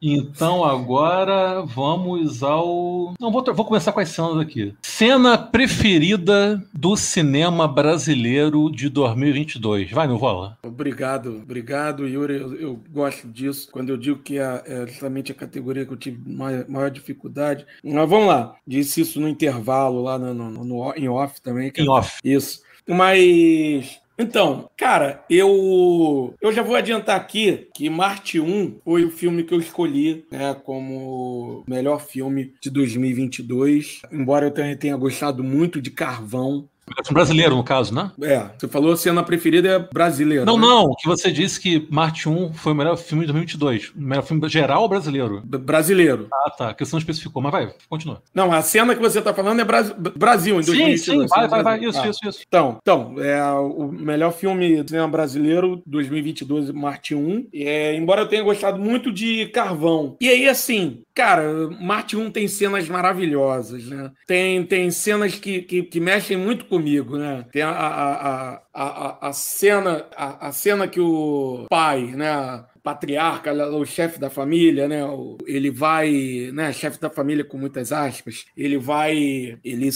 [0.00, 3.14] Então agora vamos ao.
[3.18, 4.74] Não, vou, vou começar com as cenas aqui.
[4.82, 9.90] Cena preferida do cinema brasileiro de 2022.
[9.90, 10.58] Vai, meu vola.
[10.62, 12.34] Obrigado, obrigado, Yuri.
[12.34, 13.68] Eu, eu, gosto disso.
[13.72, 17.66] Quando eu digo que é, é justamente a categoria que eu tive maior, maior, dificuldade.
[17.82, 18.56] Mas vamos lá.
[18.66, 21.72] Disse isso no intervalo lá no, no, no em off também.
[21.76, 22.18] Em off.
[22.22, 22.62] Isso.
[22.86, 29.44] Mas então, cara, eu eu já vou adiantar aqui que Marte 1 foi o filme
[29.44, 34.02] que eu escolhi né, como melhor filme de 2022.
[34.10, 36.68] Embora eu tenha gostado muito de Carvão,
[37.10, 38.10] Brasileiro, no caso, né?
[38.22, 40.44] É, você falou cena preferida é brasileira.
[40.44, 40.66] Não, né?
[40.66, 43.90] não, que você disse que Marte 1 foi o melhor filme de 2022.
[43.90, 45.42] O melhor filme geral ou brasileiro?
[45.44, 46.28] B brasileiro.
[46.32, 48.22] Ah, tá, que você não especificou, mas vai, continua.
[48.34, 49.82] Não, a cena que você tá falando é Bra
[50.16, 51.00] Brasil, em 2022.
[51.00, 52.08] Sim, sim, vai, vai, vai, isso, ah.
[52.08, 52.40] isso, isso.
[52.46, 57.48] Então, então, é o melhor filme de cinema brasileiro 2022, Marte 1.
[57.52, 60.16] É, embora eu tenha gostado muito de Carvão.
[60.20, 64.12] E aí, assim, cara, Marte 1 tem cenas maravilhosas, né?
[64.26, 67.46] Tem, tem cenas que, que, que mexem muito com comigo, né?
[67.50, 72.64] Tem a, a, a, a, a cena a, a cena que o pai, né?
[72.86, 75.00] patriarca, o chefe da família, né?
[75.44, 76.72] Ele vai, né?
[76.72, 78.44] Chefe da família com muitas aspas.
[78.56, 79.90] Ele vai, ele,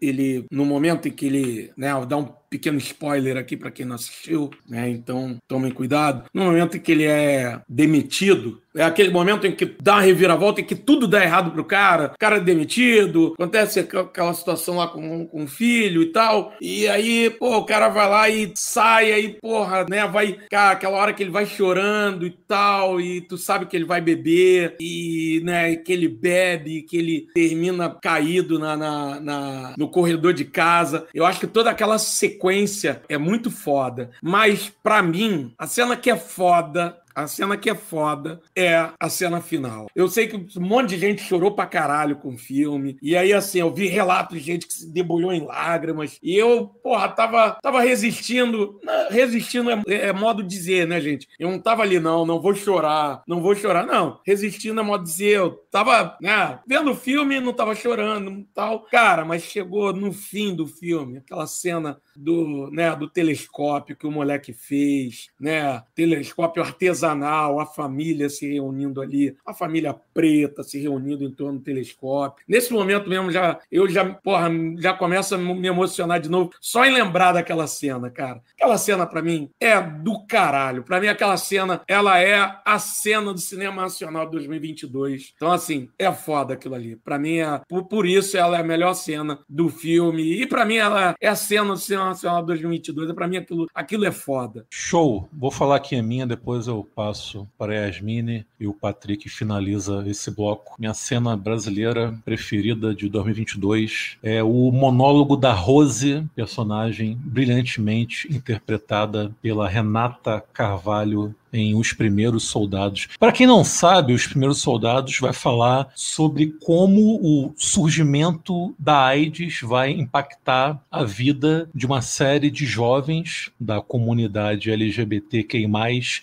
[0.00, 1.90] ele no momento em que ele, né?
[2.06, 4.88] Dá um pequeno spoiler aqui para quem não assistiu, né?
[4.88, 6.24] Então tomem cuidado.
[6.32, 10.60] No momento em que ele é demitido, é aquele momento em que dá uma reviravolta
[10.60, 14.88] e que tudo dá errado pro cara, o cara é demitido, acontece aquela situação lá
[14.88, 19.12] com, com o filho e tal, e aí, pô, o cara vai lá e sai,
[19.12, 23.36] aí, porra, né, vai, cara, aquela hora que ele vai chorando e tal, e tu
[23.36, 28.76] sabe que ele vai beber, e, né, que ele bebe, que ele termina caído na,
[28.76, 31.06] na, na no corredor de casa.
[31.14, 36.10] Eu acho que toda aquela sequência é muito foda, mas para mim, a cena que
[36.10, 39.86] é foda a cena que é foda é a cena final.
[39.94, 42.96] Eu sei que um monte de gente chorou pra caralho com o filme.
[43.02, 46.18] E aí, assim, eu vi relatos de gente que se debulhou em lágrimas.
[46.22, 48.80] E eu, porra, tava, tava resistindo.
[49.10, 51.28] Resistindo é, é modo de dizer, né, gente?
[51.38, 54.20] Eu não tava ali, não, não vou chorar, não vou chorar, não.
[54.26, 58.80] Resistindo é modo de dizer, eu tava, né, vendo o filme, não tava chorando tal.
[58.90, 64.10] Cara, mas chegou no fim do filme, aquela cena do, né, do telescópio que o
[64.10, 65.82] moleque fez, né?
[65.94, 71.64] Telescópio artesanal, a família se reunindo ali, a família preta se reunindo em torno do
[71.64, 72.44] telescópio.
[72.48, 76.84] Nesse momento mesmo já eu já, porra, já começo a me emocionar de novo só
[76.84, 78.42] em lembrar daquela cena, cara.
[78.54, 80.82] Aquela cena para mim é do caralho.
[80.82, 85.32] Para mim aquela cena, ela é a cena do cinema nacional de 2022.
[85.36, 86.96] Então assim, é foda aquilo ali.
[86.96, 90.64] Para mim é por, por isso ela é a melhor cena do filme e para
[90.64, 93.12] mim ela é a cena do cinema Nacional 2022.
[93.12, 94.66] Para mim, aquilo, aquilo é foda.
[94.70, 95.28] Show.
[95.32, 100.04] Vou falar aqui a minha, depois eu passo para a Yasmine e o Patrick finaliza
[100.06, 100.74] esse bloco.
[100.78, 109.68] Minha cena brasileira preferida de 2022 é o monólogo da Rose, personagem brilhantemente interpretada pela
[109.68, 113.08] Renata Carvalho em Os Primeiros Soldados.
[113.18, 119.60] Para quem não sabe, Os Primeiros Soldados vai falar sobre como o surgimento da AIDS
[119.62, 125.68] vai impactar a vida de uma série de jovens da comunidade LGBTQI+,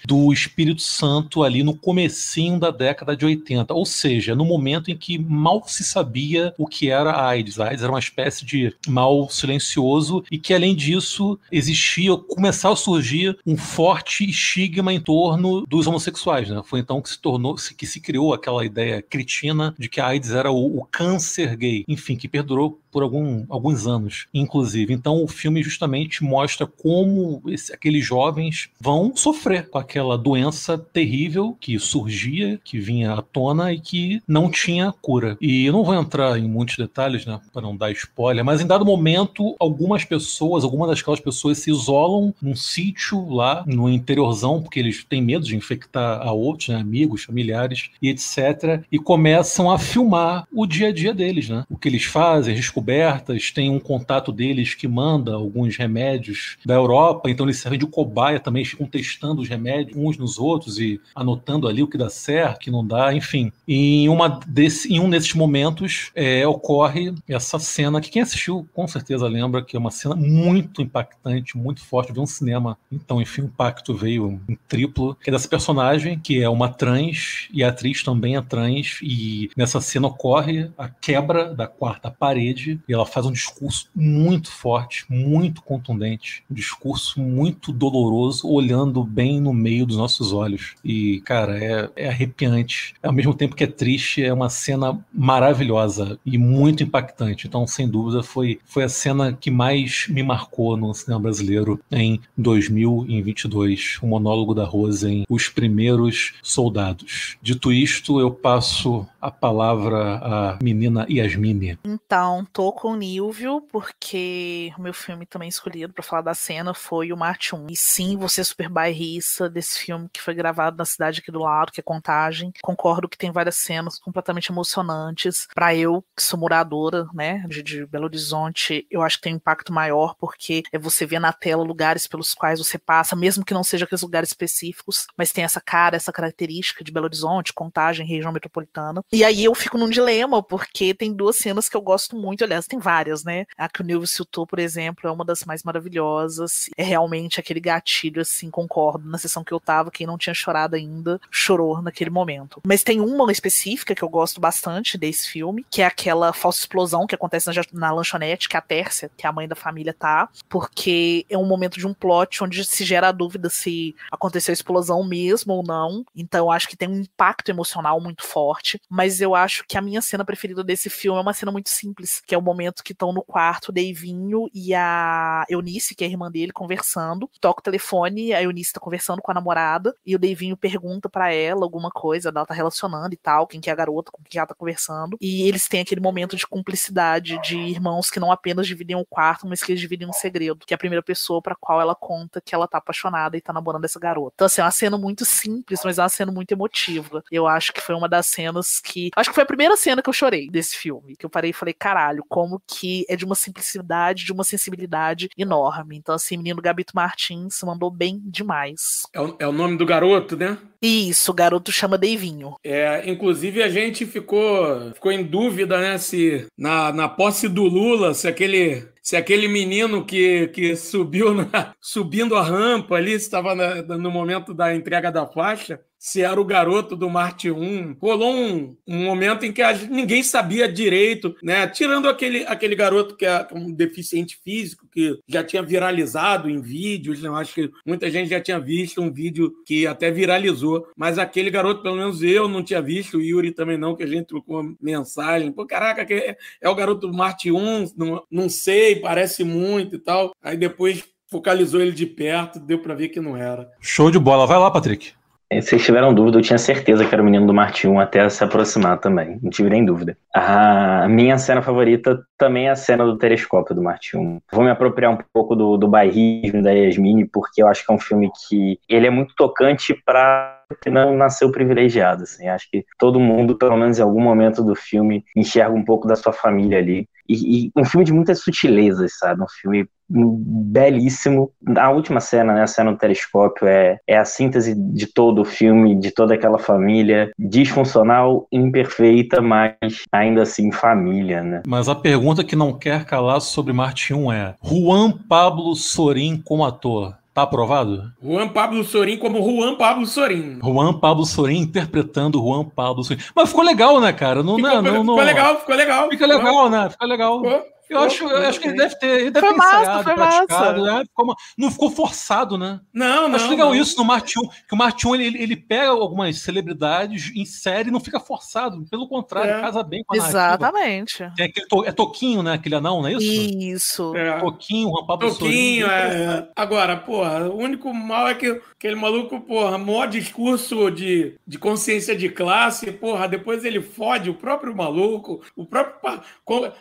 [0.05, 4.97] do Espírito Santo ali no comecinho da década de 80, ou seja, no momento em
[4.97, 7.59] que mal se sabia o que era a AIDS.
[7.59, 12.77] A AIDS era uma espécie de mal silencioso e que, além disso, existia, começava a
[12.77, 15.18] surgir um forte estigma em torno
[15.67, 16.49] dos homossexuais.
[16.49, 16.61] Né?
[16.63, 20.31] Foi então que se tornou, que se criou aquela ideia cretina de que a AIDS
[20.31, 24.93] era o, o câncer gay, enfim, que perdurou por algum, alguns anos, inclusive.
[24.93, 31.55] Então, o filme justamente mostra como esse, aqueles jovens vão sofrer com aquela doença terrível
[31.59, 35.37] que surgia, que vinha à tona e que não tinha cura.
[35.41, 38.67] E eu não vou entrar em muitos detalhes, né, para não dar spoiler, mas em
[38.67, 44.79] dado momento, algumas pessoas, algumas daquelas pessoas se isolam num sítio lá no interiorzão, porque
[44.79, 48.83] eles têm medo de infectar a outros, né, amigos, familiares e etc.
[48.91, 51.65] E começam a filmar o dia a dia deles, né?
[51.69, 56.75] O que eles fazem, as descobertas, tem um contato deles que manda alguns remédios da
[56.75, 60.99] Europa, então eles servem de cobaia também, ficam testando os remédios uns nos outros e
[61.13, 63.51] anotando ali o que dá certo, o que não dá, enfim.
[63.67, 68.67] E em, uma desse, em um desses momentos é, ocorre essa cena que quem assistiu
[68.73, 72.13] com certeza lembra que é uma cena muito impactante, muito forte.
[72.13, 76.41] de um cinema, então, enfim, o impacto veio em triplo, que é dessa personagem, que
[76.41, 81.53] é uma trans, e a atriz também é trans, e nessa cena ocorre a quebra
[81.53, 87.71] da quarta parede, e ela faz um discurso muito forte, muito contundente, um discurso muito
[87.71, 90.75] doloroso, olhando bem no meio dos nossos olhos.
[90.83, 92.93] E, cara, é, é arrepiante.
[93.01, 97.47] Ao mesmo tempo que é triste, é uma cena maravilhosa e muito impactante.
[97.47, 102.19] Então, sem dúvida, foi, foi a cena que mais me marcou no cinema brasileiro em
[102.37, 103.99] 2022.
[104.01, 107.37] O monólogo da Rose em Os Primeiros Soldados.
[107.41, 111.77] Dito isto, eu passo a palavra à menina Yasmine.
[111.83, 116.73] Então, tô com o Nilvio, porque o meu filme também escolhido para falar da cena
[116.73, 117.67] foi o Marte 1.
[117.69, 121.39] E sim, você é super bairrista desse filme que foi gravado na cidade aqui do
[121.39, 122.51] lado, que é Contagem.
[122.61, 125.47] Concordo que tem várias cenas completamente emocionantes.
[125.53, 129.37] Para eu, que sou moradora, né, de, de Belo Horizonte, eu acho que tem um
[129.37, 133.53] impacto maior, porque é você ver na tela lugares pelos quais você passa, mesmo que
[133.53, 138.05] não seja aqueles lugares específicos, mas tem essa cara, essa característica de Belo Horizonte, Contagem,
[138.05, 139.03] região metropolitana.
[139.11, 142.67] E aí eu fico num dilema, porque tem duas cenas que eu gosto muito, aliás,
[142.67, 143.45] tem várias, né?
[143.57, 146.69] A que o Nilvio citou, por exemplo, é uma das mais maravilhosas.
[146.77, 149.09] É realmente aquele gatilho, assim, concordo.
[149.09, 152.61] Na sessão que eu tava, quem não tinha chorado ainda, chorou naquele momento.
[152.63, 157.07] Mas tem uma específica que eu gosto bastante desse filme, que é aquela falsa explosão
[157.07, 160.29] que acontece na, na lanchonete, que a Tércia, que a mãe da família, tá.
[160.47, 164.53] Porque é um momento de um plot onde se gera a dúvida se aconteceu a
[164.53, 166.05] explosão mesmo ou não.
[166.15, 168.79] Então eu acho que tem um impacto emocional muito forte.
[168.99, 172.21] Mas eu acho que a minha cena preferida desse filme é uma cena muito simples,
[172.27, 176.07] que é o momento que estão no quarto o Deivinho e a Eunice, que é
[176.07, 177.29] a irmã dele, conversando.
[177.39, 181.31] Toca o telefone, a Eunice tá conversando com a namorada, e o Deivinho pergunta para
[181.33, 184.37] ela alguma coisa, ela tá relacionando e tal, quem que é a garota, com quem
[184.37, 185.17] ela tá conversando.
[185.21, 189.47] E eles têm aquele momento de cumplicidade de irmãos que não apenas dividem o quarto,
[189.47, 192.41] mas que eles dividem um segredo, que é a primeira pessoa para qual ela conta
[192.41, 194.33] que ela tá apaixonada e tá namorando essa garota.
[194.35, 197.23] Então, assim, é uma cena muito simples, mas é uma cena muito emotiva.
[197.31, 198.88] Eu acho que foi uma das cenas que.
[199.15, 201.15] Acho que foi a primeira cena que eu chorei desse filme.
[201.15, 205.29] Que eu parei e falei, caralho, como que é de uma simplicidade, de uma sensibilidade
[205.37, 205.97] enorme.
[205.97, 209.03] Então, assim, menino Gabito Martins mandou bem demais.
[209.13, 210.57] É o, é o nome do garoto, né?
[210.81, 212.55] Isso, o garoto chama Deivinho.
[212.63, 218.13] É, inclusive a gente ficou, ficou em dúvida, né, se na, na posse do Lula,
[218.13, 224.11] se aquele se aquele menino que, que subiu na, subindo a rampa ali, estava no
[224.11, 227.97] momento da entrega da faixa, se era o garoto do Marte 1.
[228.01, 231.67] Rolou um, um momento em que a, ninguém sabia direito, né?
[231.67, 237.21] Tirando aquele, aquele garoto que é um deficiente físico, que já tinha viralizado em vídeos,
[237.21, 237.29] né?
[237.29, 241.83] acho que muita gente já tinha visto um vídeo que até viralizou, mas aquele garoto,
[241.83, 245.51] pelo menos eu não tinha visto, o Yuri também não, que a gente trocou mensagem.
[245.51, 249.99] Pô, caraca, é, é o garoto do Marte 1, não, não sei, parece muito e
[249.99, 250.31] tal.
[250.41, 253.69] Aí depois focalizou ele de perto, deu para ver que não era.
[253.79, 254.47] Show de bola.
[254.47, 255.18] Vai lá, Patrick.
[255.51, 258.29] Se vocês tiveram dúvida, eu tinha certeza que era o menino do Marte 1 até
[258.29, 259.39] se aproximar também.
[259.41, 260.15] Não tive nem dúvida.
[260.31, 264.41] A minha cena favorita também é a cena do telescópio do Marte 1.
[264.51, 267.95] Vou me apropriar um pouco do, do bairrismo da Yasmine, porque eu acho que é
[267.95, 272.47] um filme que ele é muito tocante para que não nasceu privilegiado, assim.
[272.47, 276.15] Acho que todo mundo, pelo menos em algum momento do filme, enxerga um pouco da
[276.15, 277.09] sua família ali.
[277.29, 279.43] E, e um filme de muitas sutilezas, sabe?
[279.43, 281.51] Um filme belíssimo.
[281.77, 285.45] A última cena, né, a cena do telescópio, é, é a síntese de todo o
[285.45, 289.75] filme, de toda aquela família, disfuncional, imperfeita, mas
[290.11, 291.61] ainda assim família, né?
[291.67, 296.65] Mas a pergunta que não quer calar sobre Marte 1 é: Juan Pablo Sorin como
[296.65, 298.11] ator Tá aprovado?
[298.21, 300.59] Juan Pablo Sorin como Juan Pablo Sorin.
[300.61, 303.21] Juan Pablo Sorin interpretando Juan Pablo Sorin.
[303.33, 304.43] Mas ficou legal, né, cara?
[304.43, 306.09] Não, ficou, não, não, ficou legal, ficou legal.
[306.09, 306.89] Fica legal, né?
[306.89, 307.41] Fica legal.
[307.41, 307.63] Ficou.
[307.89, 310.13] Eu acho, eu acho que ele deve ter, ele deve foi ter massa, ensaiado, foi
[310.13, 311.03] praticado, né?
[311.05, 312.79] ficou, não ficou forçado, né?
[312.93, 313.35] Não, não.
[313.35, 313.75] Acho legal não.
[313.75, 318.19] isso no Martin, que o Martin ele, ele pega algumas celebridades, insere e não fica
[318.19, 318.85] forçado.
[318.91, 319.61] Pelo contrário, é.
[319.61, 321.17] casa bem com a Exatamente.
[321.35, 322.53] Tem aquele to, é Toquinho, né?
[322.53, 323.55] Aquele anão, não é isso?
[323.59, 324.15] Isso.
[324.15, 324.39] É.
[324.39, 326.47] Toquinho, Pablo Toquinho, é.
[326.55, 332.15] Agora, porra, o único mal é que aquele maluco, porra, maior discurso de, de consciência
[332.15, 336.21] de classe, porra, depois ele fode o próprio maluco, o próprio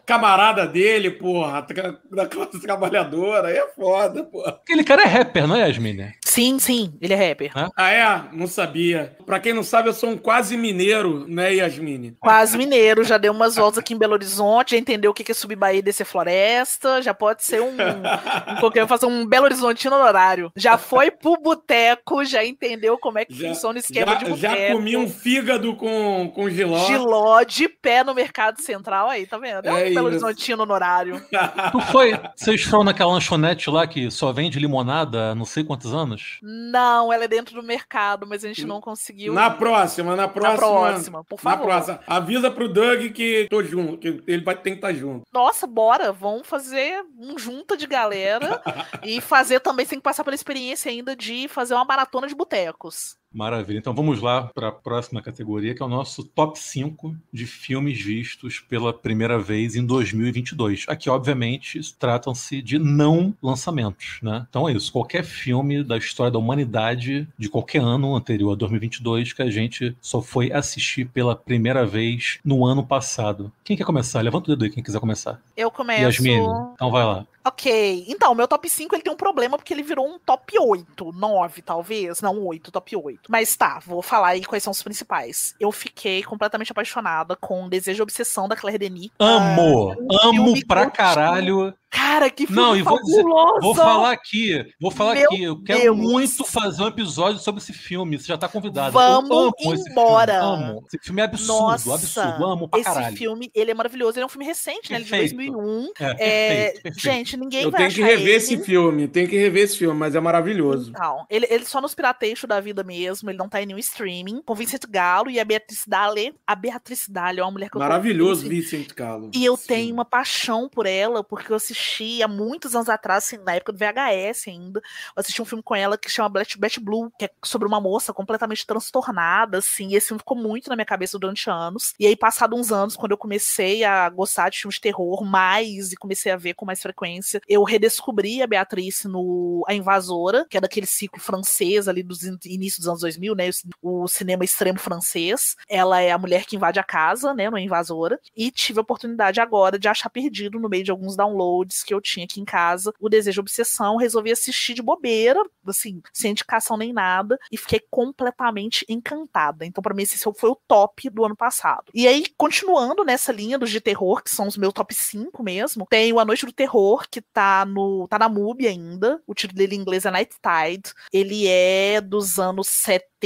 [0.05, 1.67] camarada dele dele, porra,
[2.11, 4.59] da classe trabalhadora, aí é foda, porra.
[4.63, 6.13] Aquele cara é rapper, não é, Yasmin?
[6.25, 7.53] Sim, sim, ele é rapper.
[7.77, 8.23] Ah, é?
[8.33, 9.17] Não sabia.
[9.25, 12.17] Pra quem não sabe, eu sou um quase mineiro, né, Yasmin?
[12.21, 15.35] Quase mineiro, já deu umas voltas aqui em Belo Horizonte, já entendeu o que é
[15.35, 19.97] subir Bahia e descer floresta, já pode ser um, um qualquer fazer um Belo Horizontino
[19.97, 20.53] no horário.
[20.57, 24.25] Já foi pro boteco, já entendeu como é que já, funciona o esquema já, de
[24.27, 24.57] boteco.
[24.57, 26.87] Já comi um fígado com, com giló.
[26.87, 29.67] Giló de pé no mercado central aí, tá vendo?
[29.67, 30.75] É, um é Belo Horizontino no
[31.73, 32.19] Tu foi.
[32.35, 36.39] Vocês foram naquela lanchonete lá que só vende limonada há não sei quantos anos?
[36.43, 39.33] Não, ela é dentro do mercado, mas a gente não conseguiu.
[39.33, 40.53] Na próxima, na próxima.
[40.53, 41.59] Na próxima, por favor.
[41.59, 42.01] Na próxima.
[42.07, 45.27] Avisa pro Doug que tô junto, que ele vai ter que estar tá junto.
[45.33, 46.13] Nossa, bora.
[46.13, 48.63] Vamos fazer um junta de galera
[49.03, 53.17] e fazer também, sem passar pela experiência ainda de fazer uma maratona de botecos.
[53.33, 53.79] Maravilha.
[53.79, 58.01] Então vamos lá para a próxima categoria, que é o nosso top 5 de filmes
[58.01, 60.87] vistos pela primeira vez em 2022.
[60.89, 64.47] Aqui, obviamente, tratam-se de não lançamentos, né?
[64.49, 64.91] Então é isso.
[64.91, 69.97] Qualquer filme da história da humanidade de qualquer ano anterior a 2022 que a gente
[70.01, 73.53] só foi assistir pela primeira vez no ano passado.
[73.63, 74.23] Quem quer começar?
[74.23, 75.41] Levanta o dedo aí quem quiser começar.
[75.57, 76.03] Eu começo.
[76.03, 76.41] Yasmin,
[76.75, 77.27] então vai lá.
[77.49, 78.05] Ok.
[78.09, 81.63] Então, meu top 5 ele tem um problema porque ele virou um top 8, 9
[81.63, 82.21] talvez.
[82.21, 83.21] Não, 8, top 8.
[83.29, 85.55] Mas tá, vou falar aí quais são os principais.
[85.59, 89.11] Eu fiquei completamente apaixonada com Desejo e Obsessão da Claire Denis.
[89.19, 89.97] Amo!
[90.13, 91.75] Ah, amo pra caralho.
[91.91, 95.43] Cara, que filme Não, e vou, dizer, vou falar aqui, vou falar Meu aqui.
[95.43, 95.97] Eu quero Deus.
[95.97, 98.19] muito fazer um episódio sobre esse filme.
[98.19, 98.93] Você já tá convidado.
[98.93, 99.53] Vamos
[99.89, 100.35] embora.
[100.35, 100.65] Esse filme.
[100.65, 100.85] Amo.
[100.87, 102.45] Esse filme é absurdo, Nossa, absurdo.
[102.45, 103.09] Amo pra esse caralho.
[103.09, 104.19] Esse filme, ele é maravilhoso.
[104.19, 104.99] Ele é um filme recente, né?
[104.99, 105.35] Perfeito.
[105.35, 105.93] Ele de 2001.
[105.99, 107.01] É, é, perfeito, perfeito.
[107.01, 108.33] Gente, ninguém eu vai tenho que rever ele.
[108.33, 109.09] esse filme.
[109.09, 110.91] Tenho que rever esse filme, mas é maravilhoso.
[110.91, 113.31] Então, ele, ele só nos pirateixos da vida mesmo.
[113.31, 114.43] Ele não tá em nenhum streaming.
[114.45, 116.35] Com Vincent Galo e a Beatriz Dalle.
[116.47, 119.31] A Beatriz Dalle é uma mulher que eu Maravilhoso, Vincent Galo.
[119.35, 119.67] E eu Sim.
[119.67, 121.78] tenho uma paixão por ela, porque eu assisti
[122.23, 124.81] há muitos anos atrás, assim, na época do VHS ainda.
[124.81, 127.81] Eu assisti um filme com ela que chama Black Bat Blue, que é sobre uma
[127.81, 129.89] moça completamente transtornada, assim.
[129.89, 131.95] E esse filme ficou muito na minha cabeça durante anos.
[131.99, 135.93] E aí, passado uns anos, quando eu comecei a gostar de filmes de terror mais
[135.93, 140.57] e comecei a ver com mais frequência, eu redescobri a Beatriz no A Invasora, que
[140.57, 143.51] é daquele ciclo francês ali dos inícios dos anos 2000, né?
[143.83, 145.57] O cinema extremo francês.
[145.69, 147.51] Ela é a mulher que invade a casa, né?
[147.51, 148.19] No Invasora.
[148.37, 152.01] E tive a oportunidade agora de achar perdido no meio de alguns downloads que eu
[152.01, 153.97] tinha aqui em casa o Desejo Obsessão.
[153.97, 157.39] Resolvi assistir de bobeira, assim, sem indicação nem nada.
[157.51, 159.65] E fiquei completamente encantada.
[159.65, 161.85] Então, para mim, esse foi o top do ano passado.
[161.95, 165.87] E aí, continuando nessa linha dos de terror, que são os meus top 5 mesmo,
[165.89, 168.07] tem o A Noite do Terror, que tá no.
[168.09, 169.21] tá na MUBI ainda.
[169.27, 170.93] O título dele em inglês é Night Tide.
[171.13, 173.18] Ele é dos anos 70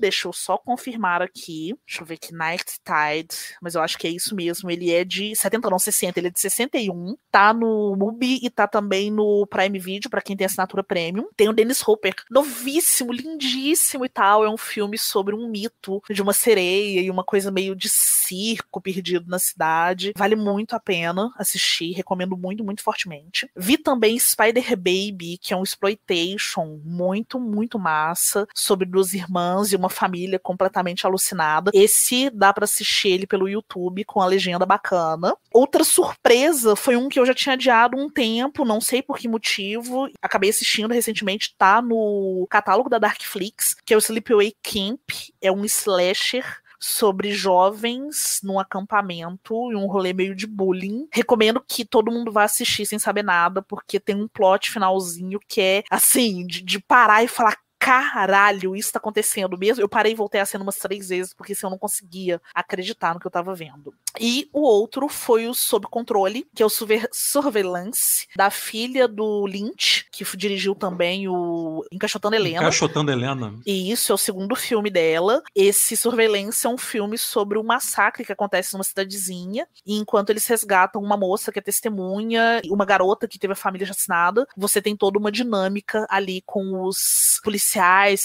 [0.00, 1.74] deixa eu só confirmar aqui.
[1.86, 3.56] Deixa eu ver aqui, Night Tide.
[3.60, 4.70] Mas eu acho que é isso mesmo.
[4.70, 6.18] Ele é de 70, não, 60.
[6.18, 7.16] Ele é de 61.
[7.30, 11.28] Tá no MUBI e tá também no Prime Video, para quem tem assinatura premium.
[11.36, 14.44] Tem o Dennis Hopper, novíssimo, lindíssimo e tal.
[14.44, 17.88] É um filme sobre um mito de uma sereia e uma coisa meio de
[18.32, 20.12] circo perdido na cidade.
[20.16, 21.92] Vale muito a pena assistir.
[21.92, 23.48] Recomendo muito, muito fortemente.
[23.54, 29.76] Vi também Spider Baby, que é um exploitation muito, muito massa sobre duas irmãs e
[29.76, 31.70] uma família completamente alucinada.
[31.74, 35.36] Esse dá para assistir ele pelo YouTube com a legenda bacana.
[35.52, 39.28] Outra surpresa foi um que eu já tinha adiado um tempo, não sei por que
[39.28, 40.08] motivo.
[40.22, 45.10] Acabei assistindo recentemente, tá no catálogo da Darkflix, que é o Sleepaway Camp.
[45.40, 51.06] É um slasher sobre jovens num acampamento e um rolê meio de bullying.
[51.12, 55.60] Recomendo que todo mundo vá assistir sem saber nada, porque tem um plot finalzinho que
[55.60, 59.82] é assim, de, de parar e falar: caralho, isso tá acontecendo mesmo.
[59.82, 63.12] Eu parei e voltei a cena umas três vezes, porque assim, eu não conseguia acreditar
[63.12, 63.92] no que eu tava vendo.
[64.20, 70.06] E o outro foi o Sob Controle, que é o Surveillance, da filha do Lynch,
[70.12, 72.58] que dirigiu também o Encaixotando Helena.
[72.58, 73.58] Encaixotando Helena.
[73.66, 75.42] E isso é o segundo filme dela.
[75.52, 80.46] Esse Surveillance é um filme sobre um massacre que acontece numa cidadezinha, e enquanto eles
[80.46, 84.96] resgatam uma moça que é testemunha, uma garota que teve a família assassinada, você tem
[84.96, 87.71] toda uma dinâmica ali com os policiais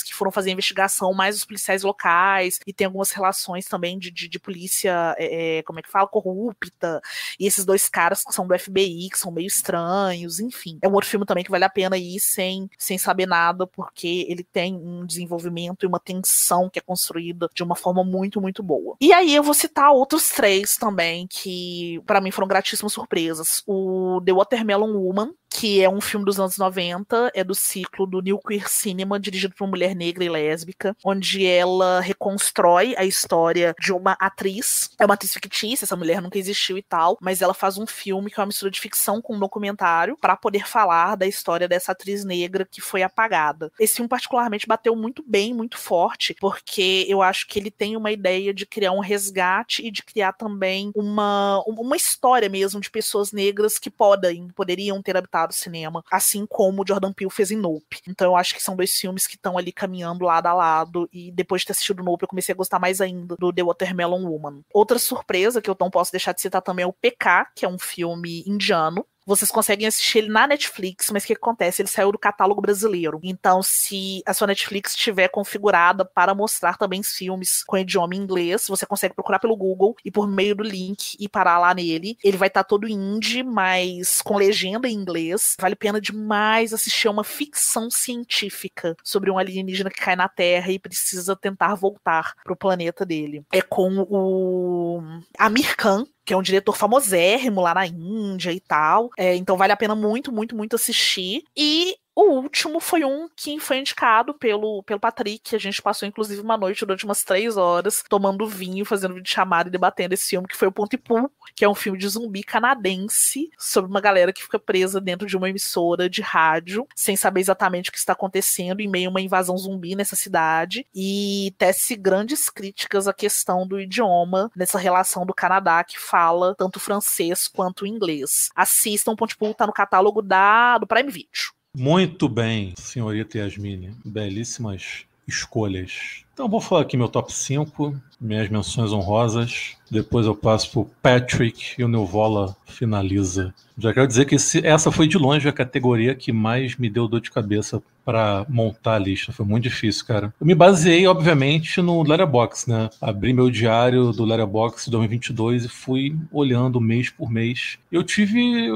[0.04, 4.12] que foram fazer a investigação, mais os policiais locais, e tem algumas relações também de,
[4.12, 7.02] de, de polícia, é, é como é que fala, corrupta,
[7.40, 10.78] e esses dois caras que são do FBI, que são meio estranhos, enfim.
[10.82, 14.26] É um outro filme também que vale a pena ir sem, sem saber nada, porque
[14.28, 18.64] ele tem um desenvolvimento e uma tensão que é construída de uma forma muito, muito
[18.64, 18.96] boa.
[19.00, 23.64] E aí eu vou citar outros três também que para mim foram gratíssimas surpresas.
[23.66, 28.22] O The Watermelon Woman, que é um filme dos anos 90, é do ciclo do
[28.22, 33.74] New Queer Cinema, dirigido por uma mulher negra e lésbica, onde ela reconstrói a história
[33.80, 34.90] de uma atriz.
[35.00, 38.30] É uma atriz fictícia, essa mulher nunca existiu e tal, mas ela faz um filme
[38.30, 41.92] que é uma mistura de ficção com um documentário para poder falar da história dessa
[41.92, 43.72] atriz negra que foi apagada.
[43.80, 48.12] Esse filme particularmente bateu muito bem, muito forte, porque eu acho que ele tem uma
[48.12, 53.32] ideia de criar um resgate e de criar também uma, uma história mesmo de pessoas
[53.32, 57.58] negras que podem, poderiam ter habitado do cinema, assim como o Jordan Peele fez em
[57.58, 58.02] Nope.
[58.08, 61.32] Então eu acho que são dois filmes que estão ali caminhando lado a lado, e
[61.32, 64.62] depois de ter assistido Nope, eu comecei a gostar mais ainda do The Watermelon Woman.
[64.74, 67.70] Outra surpresa que eu não posso deixar de citar também é o PK, que é
[67.70, 71.82] um filme indiano, vocês conseguem assistir ele na Netflix, mas o que acontece?
[71.82, 73.20] Ele saiu do catálogo brasileiro.
[73.22, 78.86] Então, se a sua Netflix estiver configurada para mostrar também filmes com idioma inglês, você
[78.86, 82.18] consegue procurar pelo Google e por meio do link e parar lá nele.
[82.24, 85.56] Ele vai estar tá todo indie, mas com legenda em inglês.
[85.60, 90.72] Vale a pena demais assistir uma ficção científica sobre um alienígena que cai na Terra
[90.72, 93.44] e precisa tentar voltar pro planeta dele.
[93.52, 95.02] É com o
[95.38, 99.10] Amir Khan, que é um diretor famosérrimo lá na Índia e tal.
[99.18, 101.42] É, então vale a pena muito, muito, muito assistir.
[101.56, 105.56] E o último foi um que foi indicado pelo, pelo Patrick.
[105.56, 109.70] A gente passou, inclusive, uma noite durante umas três horas tomando vinho, fazendo vídeo chamada
[109.70, 113.52] e debatendo esse filme, que foi o Pontypool, que é um filme de zumbi canadense
[113.56, 117.92] sobre uma galera que fica presa dentro de uma emissora de rádio, sem saber exatamente
[117.92, 120.88] o que está acontecendo, em meio a uma invasão zumbi nessa cidade.
[120.96, 126.80] E tece grandes críticas à questão do idioma nessa relação do Canadá, que fala tanto
[126.80, 128.50] francês quanto inglês.
[128.56, 131.57] Assistam, Pontypool tá no catálogo da, do Prime Video.
[131.80, 133.94] Muito bem, senhorita Yasmine.
[134.04, 136.24] Belíssimas escolhas.
[136.34, 139.78] Então vou falar aqui meu top 5, minhas menções honrosas.
[139.90, 143.54] Depois eu passo pro Patrick e o Neuvola finaliza.
[143.78, 147.08] Já quero dizer que esse, essa foi de longe a categoria que mais me deu
[147.08, 149.34] dor de cabeça para montar a lista.
[149.34, 150.34] Foi muito difícil, cara.
[150.40, 152.90] Eu me baseei, obviamente, no Letterboxd, né?
[153.02, 157.78] Abri meu diário do Letterboxd 2022 e fui olhando mês por mês.
[157.92, 158.70] Eu tive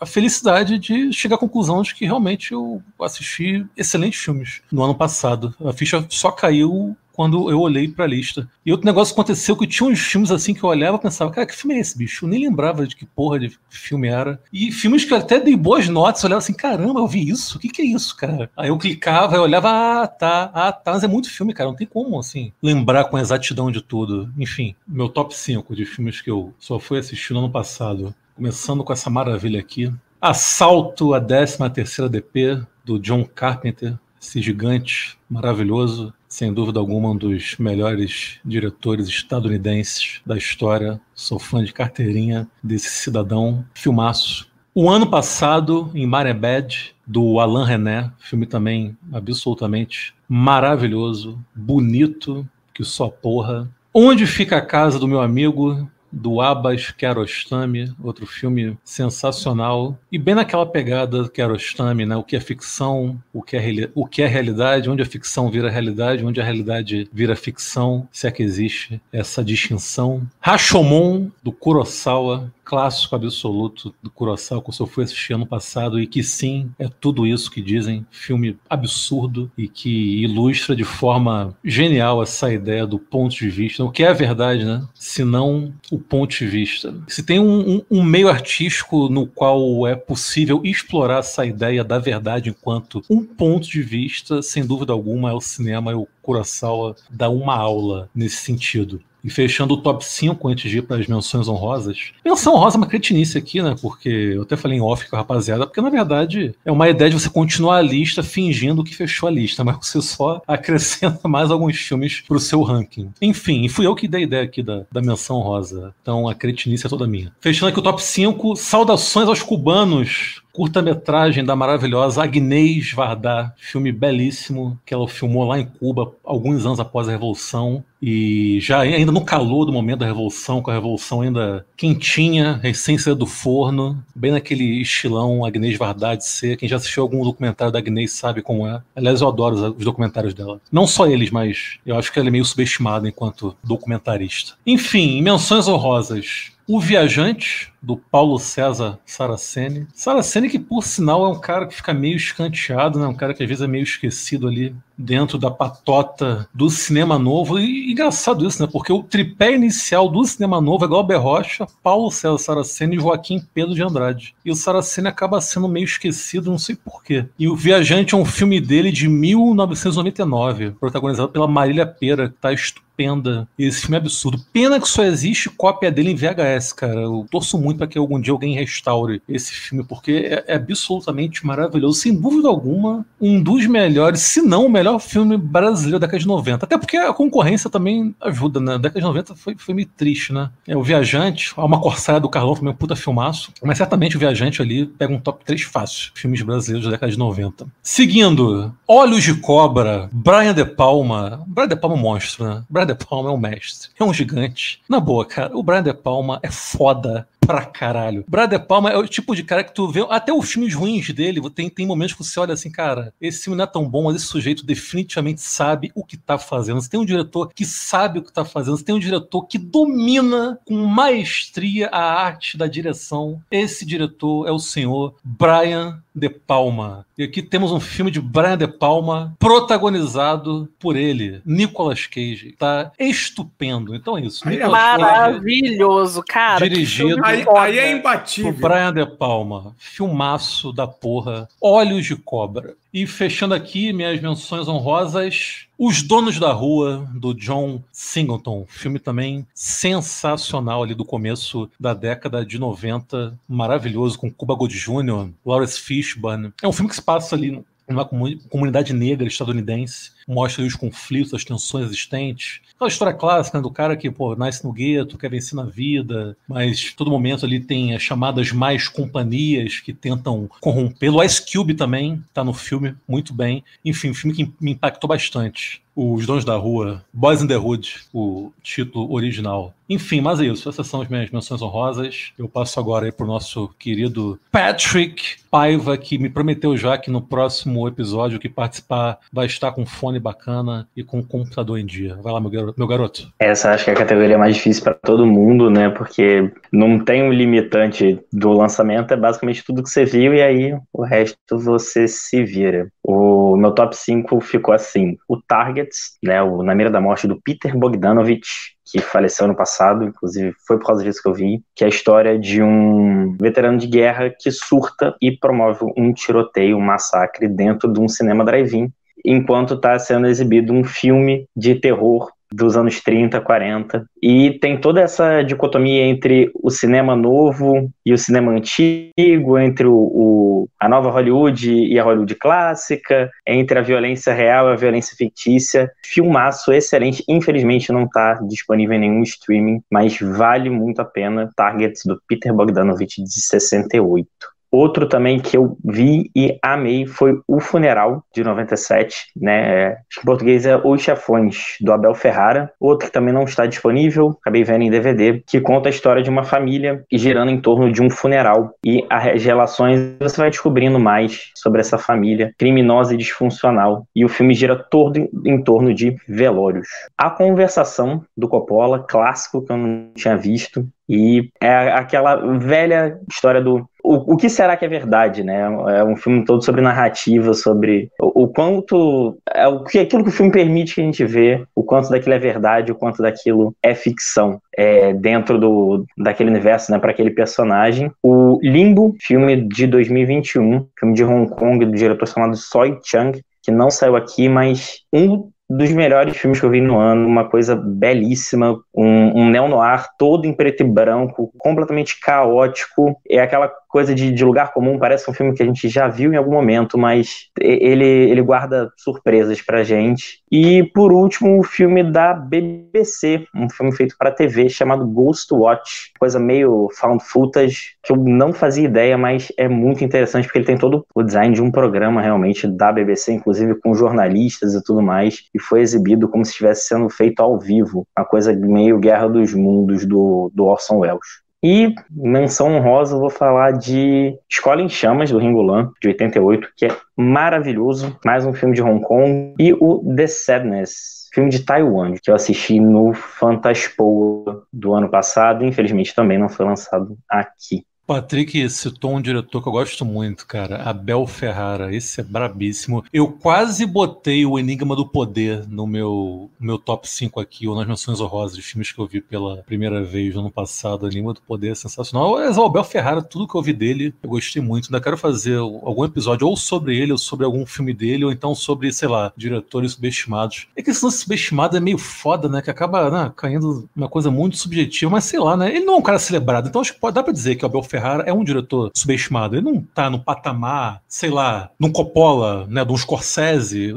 [0.00, 4.94] a felicidade de chegar à conclusão de que realmente eu assisti excelentes filmes no ano
[4.94, 5.54] passado.
[5.64, 8.48] A ficha só caiu quando eu olhei pra lista.
[8.66, 11.46] E outro negócio aconteceu que tinha uns filmes assim que eu olhava e pensava, cara,
[11.46, 12.24] que filme é esse, bicho?
[12.24, 14.40] Eu nem lembrava de que porra de filme era.
[14.52, 17.56] E filmes que eu até dei boas notas, eu olhava assim, caramba, eu vi isso?
[17.56, 18.50] O que, que é isso, cara?
[18.56, 21.76] Aí eu clicava, eu olhava, ah, tá, ah, tá, mas é muito filme, cara, não
[21.76, 24.32] tem como, assim, lembrar com exatidão de tudo.
[24.36, 28.14] Enfim, meu top 5 de filmes que eu só fui assistir no ano passado.
[28.34, 29.92] Começando com essa maravilha aqui.
[30.20, 37.16] Assalto a 13 terceira DP, do John Carpenter, esse gigante maravilhoso sem dúvida alguma, um
[37.16, 41.00] dos melhores diretores estadunidenses da história.
[41.14, 43.64] Sou fã de carteirinha desse cidadão.
[43.72, 44.48] Filmaço.
[44.74, 53.08] O ano passado, em Marebed, do Alain René, filme também absolutamente maravilhoso, bonito, que só
[53.08, 53.70] porra.
[53.94, 60.34] Onde fica a casa do meu amigo do Abbas Kiarostami, outro filme sensacional, e bem
[60.34, 62.16] naquela pegada Kiarostami, né?
[62.16, 65.70] O que é ficção, o que é, o que é realidade, onde a ficção vira
[65.70, 70.22] realidade, onde a realidade vira ficção, se é que existe essa distinção.
[70.40, 76.06] Rashomon, do Kurosawa, clássico absoluto do Kurosawa que eu só fui assistir ano passado e
[76.06, 82.22] que sim, é tudo isso que dizem, filme absurdo e que ilustra de forma genial
[82.22, 84.86] essa ideia do ponto de vista, o que é a verdade, né?
[84.94, 86.94] Se não o ponto de vista.
[87.06, 91.98] Se tem um, um, um meio artístico no qual é possível explorar essa ideia da
[91.98, 96.96] verdade enquanto um ponto de vista, sem dúvida alguma, é o cinema, é o Kurosawa
[97.10, 99.00] dá uma aula nesse sentido.
[99.24, 102.12] E fechando o top 5 antes de ir para as menções honrosas.
[102.24, 103.74] Menção honrosa é uma cretinice aqui, né?
[103.80, 107.10] Porque eu até falei em off com a rapaziada, porque na verdade é uma ideia
[107.10, 111.50] de você continuar a lista fingindo que fechou a lista, mas você só acrescenta mais
[111.50, 113.10] alguns filmes pro seu ranking.
[113.20, 115.94] Enfim, fui eu que dei a ideia aqui da, da menção rosa.
[116.02, 117.32] Então a cretinice é toda minha.
[117.40, 124.78] Fechando aqui o top 5, saudações aos cubanos curta-metragem da maravilhosa Agnès Varda, filme belíssimo
[124.86, 129.24] que ela filmou lá em Cuba alguns anos após a Revolução e já ainda no
[129.24, 134.80] calor do momento da Revolução, com a Revolução ainda quentinha, recém do forno, bem naquele
[134.80, 136.56] estilão Agnès Varda de ser.
[136.56, 138.80] Quem já assistiu algum documentário da Agnès sabe como é.
[138.94, 140.60] Aliás, eu adoro os documentários dela.
[140.70, 144.52] Não só eles, mas eu acho que ela é meio subestimada enquanto documentarista.
[144.64, 146.52] Enfim, menções honrosas.
[146.66, 149.86] O Viajante, do Paulo César Saraceni.
[149.94, 153.06] Saraceni, que por sinal é um cara que fica meio escanteado, né?
[153.06, 157.58] um cara que às vezes é meio esquecido ali dentro da patota do cinema novo.
[157.58, 158.68] E engraçado isso, né?
[158.70, 163.42] Porque o tripé inicial do cinema novo é Glauber Rocha, Paulo César Saraceni e Joaquim
[163.52, 164.34] Pedro de Andrade.
[164.44, 167.26] E o Saraceni acaba sendo meio esquecido, não sei porquê.
[167.38, 172.52] E o Viajante é um filme dele de 1999, protagonizado pela Marília Pera, que tá
[172.52, 173.48] estupenda.
[173.58, 174.40] Esse filme é absurdo.
[174.52, 177.00] Pena que só existe cópia dele em VHS, cara.
[177.00, 181.46] Eu torço muito para que algum dia alguém restaure esse filme, porque é, é, absolutamente
[181.46, 182.00] maravilhoso.
[182.00, 186.26] Sem dúvida alguma, um dos melhores, se não o melhor filme brasileiro da década de
[186.26, 186.64] 90.
[186.64, 188.74] Até porque a concorrência também ajuda, né?
[188.74, 190.50] A década de 90 foi, foi meio triste, né?
[190.66, 193.52] É, o Viajante, Uma Corsaia do Carlão também um puta filmaço.
[193.62, 196.12] Mas certamente o Viajante ali pega um top 3 fácil.
[196.14, 197.66] Filmes brasileiros da década de 90.
[197.82, 201.42] Seguindo, Olhos de Cobra, Brian De Palma.
[201.46, 202.62] Brian De Palma é um monstro, né?
[202.68, 203.90] Brian De Palma é um mestre.
[203.98, 204.80] É um gigante.
[204.88, 208.24] Na boa, cara, o Brian De Palma é foda pra caralho.
[208.28, 210.04] Brad De Palma é o tipo de cara que tu vê.
[210.08, 213.56] Até os filmes ruins dele, tem, tem momentos que você olha assim, cara, esse filme
[213.56, 216.80] não é tão bom, mas esse sujeito definitivamente sabe o que tá fazendo.
[216.80, 219.58] Você tem um diretor que sabe o que tá fazendo, você tem um diretor que
[219.58, 223.40] domina com maestria a arte da direção.
[223.50, 227.06] Esse diretor é o senhor Brian De Palma.
[227.16, 232.54] E aqui temos um filme de Brian De Palma protagonizado por ele, Nicolas Cage.
[232.58, 233.94] Tá estupendo.
[233.94, 234.44] Então é isso.
[234.46, 236.68] Maravilhoso, cara.
[236.68, 238.52] Dirigido Aí, aí é imbatível.
[238.52, 239.74] por Brian De Palma.
[239.78, 241.48] Filmaço da porra.
[241.60, 242.74] Olhos de Cobra.
[242.92, 248.66] E fechando aqui minhas menções honrosas, Os Donos da Rua, do John Singleton.
[248.68, 253.36] Filme também sensacional ali do começo da década de 90.
[253.48, 256.52] Maravilhoso, com Cuba Gooding Jr., Lawrence Fishburne.
[256.62, 261.44] É um filme que se passa ali numa comunidade negra estadunidense, mostra os conflitos, as
[261.44, 262.60] tensões existentes.
[262.76, 266.36] Aquela história clássica né, do cara que pô, nasce no gueto, quer vencer na vida,
[266.48, 271.22] mas todo momento ali tem as chamadas mais companhias que tentam corrompê-lo.
[271.22, 273.62] Ice Cube também está no filme, muito bem.
[273.84, 275.82] Enfim, um filme que me impactou bastante.
[275.94, 279.72] Os Donos da Rua, Boys in the Hood, o título original.
[279.88, 280.68] Enfim, mas é isso.
[280.68, 282.32] Essas são as minhas menções honrosas.
[282.38, 287.20] Eu passo agora aí pro nosso querido Patrick Paiva, que me prometeu já que no
[287.20, 292.16] próximo episódio que participar vai estar com fone bacana e com computador em dia.
[292.22, 293.32] Vai lá, meu garoto.
[293.38, 295.90] Essa acho que é a categoria mais difícil para todo mundo, né?
[295.90, 300.78] Porque não tem um limitante do lançamento, é basicamente tudo que você viu e aí
[300.92, 302.88] o resto você se vira.
[303.02, 306.42] O meu top 5 ficou assim: o Targets, né?
[306.42, 310.86] O Na Mira da Morte do Peter Bogdanovich, que faleceu no passado, inclusive foi por
[310.86, 314.50] causa disso que eu vi, que é a história de um veterano de guerra que
[314.50, 318.92] surta e promove um tiroteio, um massacre dentro de um cinema drive-in,
[319.24, 324.06] enquanto está sendo exibido um filme de terror dos anos 30, 40.
[324.22, 329.94] E tem toda essa dicotomia entre o cinema novo e o cinema antigo, entre o,
[329.94, 335.16] o, a nova Hollywood e a Hollywood clássica, entre a violência real e a violência
[335.16, 335.90] fictícia.
[336.04, 337.24] Filmaço excelente.
[337.28, 341.50] Infelizmente não está disponível em nenhum streaming, mas vale muito a pena.
[341.56, 344.53] Targets do Peter Bogdanovich de 68.
[344.74, 349.86] Outro também que eu vi e amei foi O Funeral, de 97, né?
[349.86, 352.72] Acho que em português é Os Chefões, do Abel Ferrara.
[352.80, 356.28] Outro que também não está disponível, acabei vendo em DVD, que conta a história de
[356.28, 358.74] uma família girando em torno de um funeral.
[358.84, 364.04] E as relações, você vai descobrindo mais sobre essa família criminosa e disfuncional.
[364.12, 366.88] E o filme gira todo em torno de velórios.
[367.16, 370.84] A Conversação, do Coppola, clássico que eu não tinha visto.
[371.08, 375.62] E é aquela velha história do o, o que será que é verdade, né?
[375.96, 380.28] É um filme todo sobre narrativa, sobre o, o quanto é o que aquilo que
[380.28, 383.74] o filme permite que a gente vê, o quanto daquilo é verdade, o quanto daquilo
[383.82, 384.60] é ficção.
[384.76, 388.10] É, dentro do, daquele universo, né, para aquele personagem.
[388.22, 393.70] O Limbo, filme de 2021, filme de Hong Kong, do diretor chamado Soi Chang, que
[393.70, 397.74] não saiu aqui, mas um dos melhores filmes que eu vi no ano, uma coisa
[397.74, 404.32] belíssima, um, um neo-noir todo em preto e branco, completamente caótico, é aquela coisa de,
[404.32, 407.48] de, lugar comum, parece um filme que a gente já viu em algum momento, mas
[407.60, 410.42] ele, ele guarda surpresas pra gente.
[410.50, 416.10] E por último, o filme da BBC, um filme feito para TV chamado Ghost Watch,
[416.18, 420.66] coisa meio found footage, que eu não fazia ideia, mas é muito interessante porque ele
[420.66, 425.02] tem todo o design de um programa realmente da BBC, inclusive com jornalistas e tudo
[425.02, 429.28] mais, e foi exibido como se estivesse sendo feito ao vivo, uma coisa meio Guerra
[429.28, 431.43] dos Mundos do, do Orson Welles.
[431.66, 436.84] E menção honrosa, vou falar de Escola em Chamas, do Ringo Lam, de 88, que
[436.84, 442.16] é maravilhoso, mais um filme de Hong Kong, e o The Sadness, filme de Taiwan,
[442.22, 447.86] que eu assisti no Fantaspoa do ano passado, infelizmente também não foi lançado aqui.
[448.06, 451.94] Patrick citou um diretor que eu gosto muito, cara, Abel Ferrara.
[451.94, 453.02] Esse é brabíssimo.
[453.10, 457.86] Eu quase botei o Enigma do Poder no meu, meu top 5 aqui, ou nas
[457.86, 461.06] menções honrosas de filmes que eu vi pela primeira vez no ano passado.
[461.06, 462.32] Enigma do Poder é sensacional.
[462.32, 464.88] Mas o Abel Ferrara, tudo que eu vi dele, eu gostei muito.
[464.88, 468.54] Ainda quero fazer algum episódio ou sobre ele, ou sobre algum filme dele, ou então
[468.54, 470.66] sobre, sei lá, diretores subestimados.
[470.76, 472.60] É que esse lance subestimado é meio foda, né?
[472.60, 475.74] Que acaba né, caindo uma coisa muito subjetiva, mas sei lá, né?
[475.74, 477.66] Ele não é um cara celebrado, então acho que pode, dá pra dizer que o
[477.66, 479.56] Abel Ferrara é um diretor subestimado.
[479.56, 483.94] Ele não tá no patamar, sei lá, num Coppola, né, de um Scorsese,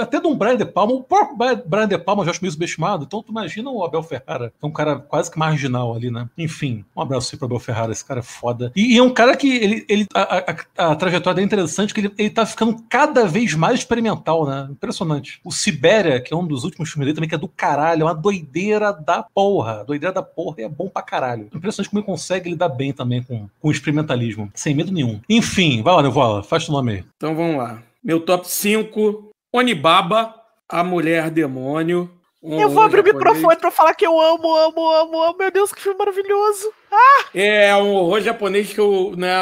[0.00, 0.92] até de um Brian De Palma.
[0.92, 3.04] O próprio Brian De Palma já acho meio subestimado.
[3.04, 6.28] Então tu imagina o Abel Ferrara, que é um cara quase que marginal ali, né?
[6.36, 8.72] Enfim, um abraço aí pro Abel Ferrara, esse cara é foda.
[8.74, 12.00] E, e é um cara que ele, ele a, a, a trajetória é interessante, que
[12.00, 14.68] ele, ele tá ficando cada vez mais experimental, né?
[14.70, 15.40] Impressionante.
[15.44, 18.04] O Sibéria, que é um dos últimos filmes dele também, que é do caralho, é
[18.04, 19.84] uma doideira da porra.
[19.84, 21.48] Doideira da porra e é bom pra caralho.
[21.54, 25.20] Impressionante como ele consegue lidar bem também com com, com experimentalismo, sem medo nenhum.
[25.28, 27.04] Enfim, vai lá, Nevola, faz o nome aí.
[27.16, 27.82] Então vamos lá.
[28.02, 30.34] Meu top 5, Onibaba,
[30.68, 32.10] a mulher demônio.
[32.42, 33.16] Um eu vou abrir japonês.
[33.16, 35.38] o microfone pra falar que eu amo, amo, amo, amo.
[35.38, 36.70] Meu Deus, que filme maravilhoso.
[36.92, 37.24] Ah!
[37.34, 39.32] É um horror japonês que eu, né,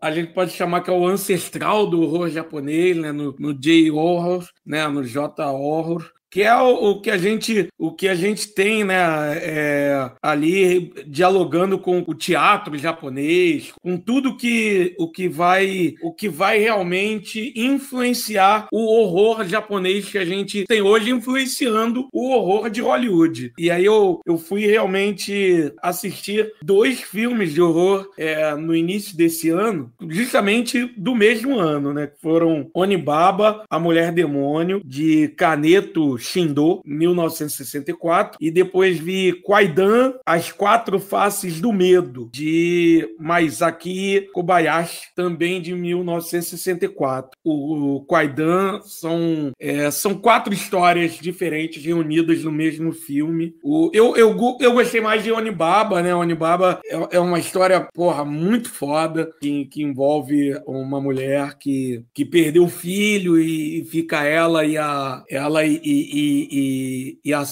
[0.00, 4.48] a gente pode chamar que é o ancestral do horror japonês, né, no, no J-horror,
[4.64, 8.82] né, no J-horror que é o, o, que a gente o que a gente tem
[8.84, 8.96] né
[9.36, 16.30] é, ali dialogando com o teatro japonês com tudo que o que vai o que
[16.30, 22.80] vai realmente influenciar o horror japonês que a gente tem hoje influenciando o horror de
[22.80, 23.52] Hollywood.
[23.58, 29.50] E aí eu, eu fui realmente assistir dois filmes de horror é, no início desse
[29.50, 38.38] ano justamente do mesmo ano né foram Onibaba a Mulher Demônio de Caneto Shindo, 1964,
[38.40, 47.38] e depois vi Kwaidan, As Quatro Faces do Medo, de Maizaki Kobayashi, também de 1964.
[47.44, 53.54] O, Kwaidan são, é, são quatro histórias diferentes reunidas no mesmo filme.
[53.62, 56.14] O, eu, eu, eu gostei mais de Onibaba, né?
[56.14, 62.24] Onibaba é, é uma história, porra, muito foda, que, que envolve uma mulher que, que
[62.24, 65.80] perdeu o filho e fica ela e a ela e,
[66.12, 67.42] e, e, a,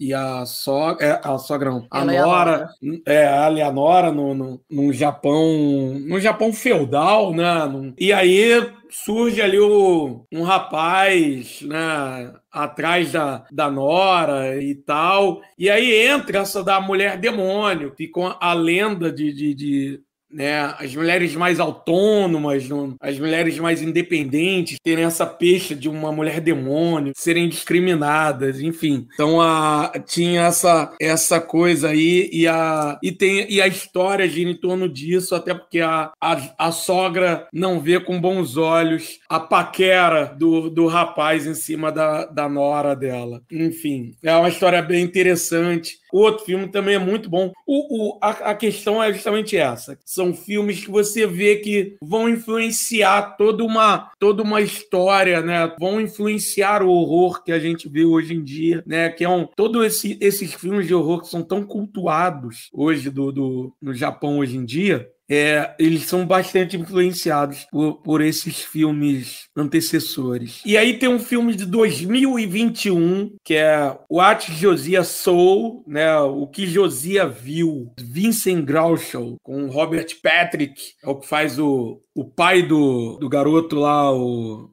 [0.00, 2.68] e a sogra, é, a sogra não, a Nora,
[3.06, 5.44] é, a Leonora no, no, no Japão,
[6.00, 7.44] no Japão feudal, né?
[7.98, 15.42] E aí surge ali o, um rapaz, né, atrás da, da Nora e tal.
[15.58, 20.00] E aí entra essa da mulher demônio, fica a lenda de, de, de
[20.30, 20.74] né?
[20.78, 22.68] As mulheres mais autônomas,
[23.00, 29.06] as mulheres mais independentes terem essa peixe de uma mulher demônio, serem discriminadas, enfim.
[29.14, 34.50] Então a, tinha essa, essa coisa aí e a, e, tem, e a história gira
[34.50, 39.40] em torno disso, até porque a, a, a sogra não vê com bons olhos a
[39.40, 43.42] paquera do, do rapaz em cima da, da nora dela.
[43.50, 45.98] Enfim, é uma história bem interessante.
[46.12, 47.52] O outro filme também é muito bom.
[47.66, 49.98] O, o, a, a questão é justamente essa.
[50.04, 55.72] São filmes que você vê que vão influenciar toda uma, toda uma história, né?
[55.78, 59.10] Vão influenciar o horror que a gente vê hoje em dia, né?
[59.10, 59.46] Que é um.
[59.56, 64.38] Todos esse, esses filmes de horror que são tão cultuados hoje do, do, no Japão
[64.38, 70.62] hoje em dia, é, eles são bastante influenciados por, por, esses filmes antecessores.
[70.64, 76.16] E aí tem um filme de 2021, que é What Josia Soul, né?
[76.20, 82.24] O que Josia viu, Vincent Groucho, com Robert Patrick, é o que faz o, o
[82.24, 84.70] pai do, do garoto lá, o...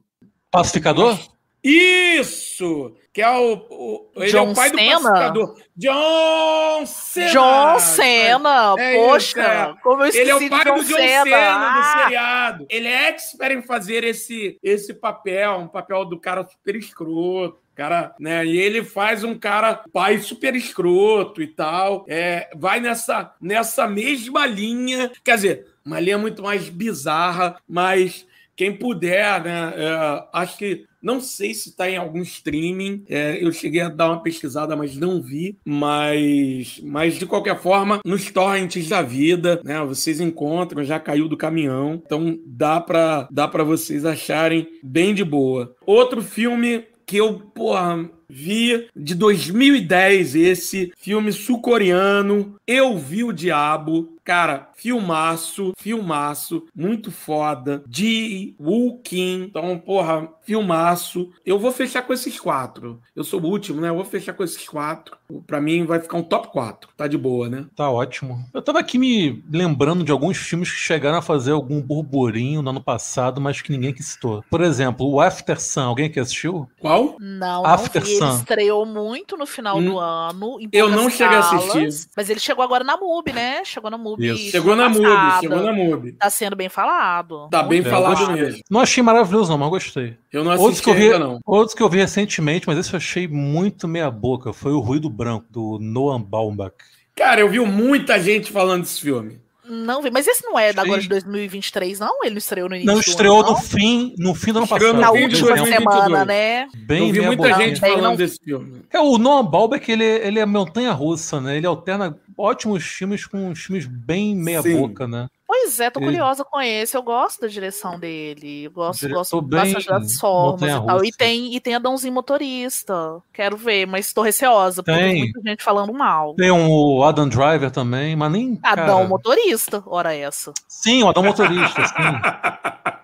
[0.50, 1.18] Pacificador?
[1.62, 2.94] Isso!
[3.14, 3.54] Que é o.
[3.70, 4.98] o ele John é o pai Cena?
[4.98, 5.56] do pacificador.
[5.76, 7.30] John Cena!
[7.30, 8.74] John Cena!
[8.76, 9.40] É Poxa!
[9.40, 9.74] É.
[9.82, 11.78] Como eu Ele é o pai John do John Cena, Cena ah.
[11.78, 12.66] do seriado.
[12.68, 18.14] Ele é expert em fazer esse, esse papel, um papel do cara super escroto Cara,
[18.20, 18.46] né?
[18.46, 22.04] E ele faz um cara pai super escroto e tal.
[22.08, 25.10] É, vai nessa, nessa mesma linha.
[25.24, 29.72] Quer dizer, uma linha muito mais bizarra, mas quem puder, né?
[29.76, 33.04] É, acho que não sei se está em algum streaming.
[33.08, 35.58] É, eu cheguei a dar uma pesquisada, mas não vi.
[35.64, 39.84] Mas, mas de qualquer forma, nos torrents da vida, né?
[39.84, 42.02] Vocês encontram, já caiu do caminhão.
[42.04, 45.74] Então dá para dá para vocês acharem bem de boa.
[45.84, 54.13] Outro filme que eu, porra, vi de 2010 esse filme sul-coreano, Eu Vi o Diabo.
[54.24, 57.82] Cara, filmaço, filmaço, muito foda.
[57.86, 59.42] De Woo Kim.
[59.44, 61.30] Então, porra, filmaço.
[61.44, 63.00] Eu vou fechar com esses quatro.
[63.14, 63.90] Eu sou o último, né?
[63.90, 65.16] Eu vou fechar com esses quatro.
[65.46, 66.88] Pra mim vai ficar um top 4.
[66.96, 67.66] Tá de boa, né?
[67.76, 68.44] Tá ótimo.
[68.54, 72.70] Eu tava aqui me lembrando de alguns filmes que chegaram a fazer algum burburinho no
[72.70, 74.42] ano passado, mas que ninguém que citou.
[74.50, 75.82] Por exemplo, o After Sun.
[75.82, 76.68] Alguém que assistiu?
[76.80, 77.16] Qual?
[77.20, 78.14] Não, After não vi.
[78.16, 78.36] Ele Sun.
[78.38, 79.84] estreou muito no final Hum.
[79.84, 80.58] do ano.
[80.60, 82.08] em Eu não cheguei a assistir.
[82.16, 83.64] Mas ele chegou agora na MUBI, né?
[83.64, 84.13] Chegou na MUBI.
[84.22, 84.50] Isso.
[84.50, 86.12] Chegou na MUBI, chegou na MUBI.
[86.12, 87.48] Tá sendo bem falado.
[87.50, 88.60] Tá bem É, falado mesmo.
[88.70, 90.16] Não achei maravilhoso, não, mas gostei.
[90.32, 91.40] Eu não Outros assisti que, eu vi, ainda, não.
[91.44, 95.46] outros que eu vi recentemente, mas esse eu achei muito meia-boca, foi o Ruído Branco,
[95.50, 96.74] do Noam Baumbach.
[97.14, 99.40] Cara, eu vi muita gente falando desse filme.
[99.66, 100.10] Não vi.
[100.10, 102.22] Mas esse não é da agora de 2023, não?
[102.22, 103.60] Ele não estreou no início Não do estreou ano, no não?
[103.62, 104.92] fim, no fim do ano passado.
[104.94, 105.78] Na última 2022.
[105.78, 106.68] semana, né?
[106.76, 108.82] Bem eu vi muita gente falando não- desse filme.
[108.92, 111.56] É, o Noam Baumbach, ele, ele é montanha-russa, né?
[111.56, 115.28] Ele alterna ótimos filmes com filmes bem meia-boca, né?
[115.56, 116.96] Pois é, tô Ele- curiosa com esse.
[116.96, 118.64] Eu gosto da direção dele.
[118.64, 121.04] Eu gosto, gosto bem bastante das formas e tal.
[121.04, 123.22] E tem, e tem Adãozinho Motorista.
[123.32, 125.18] Quero ver, mas tô receosa, porque Tem.
[125.20, 126.34] muita gente falando mal.
[126.34, 128.58] Tem o Adam Driver também, mas nem.
[128.64, 129.08] Adão cara...
[129.08, 130.52] Motorista, ora essa.
[130.68, 131.94] Sim, o Adão Motorista, sim.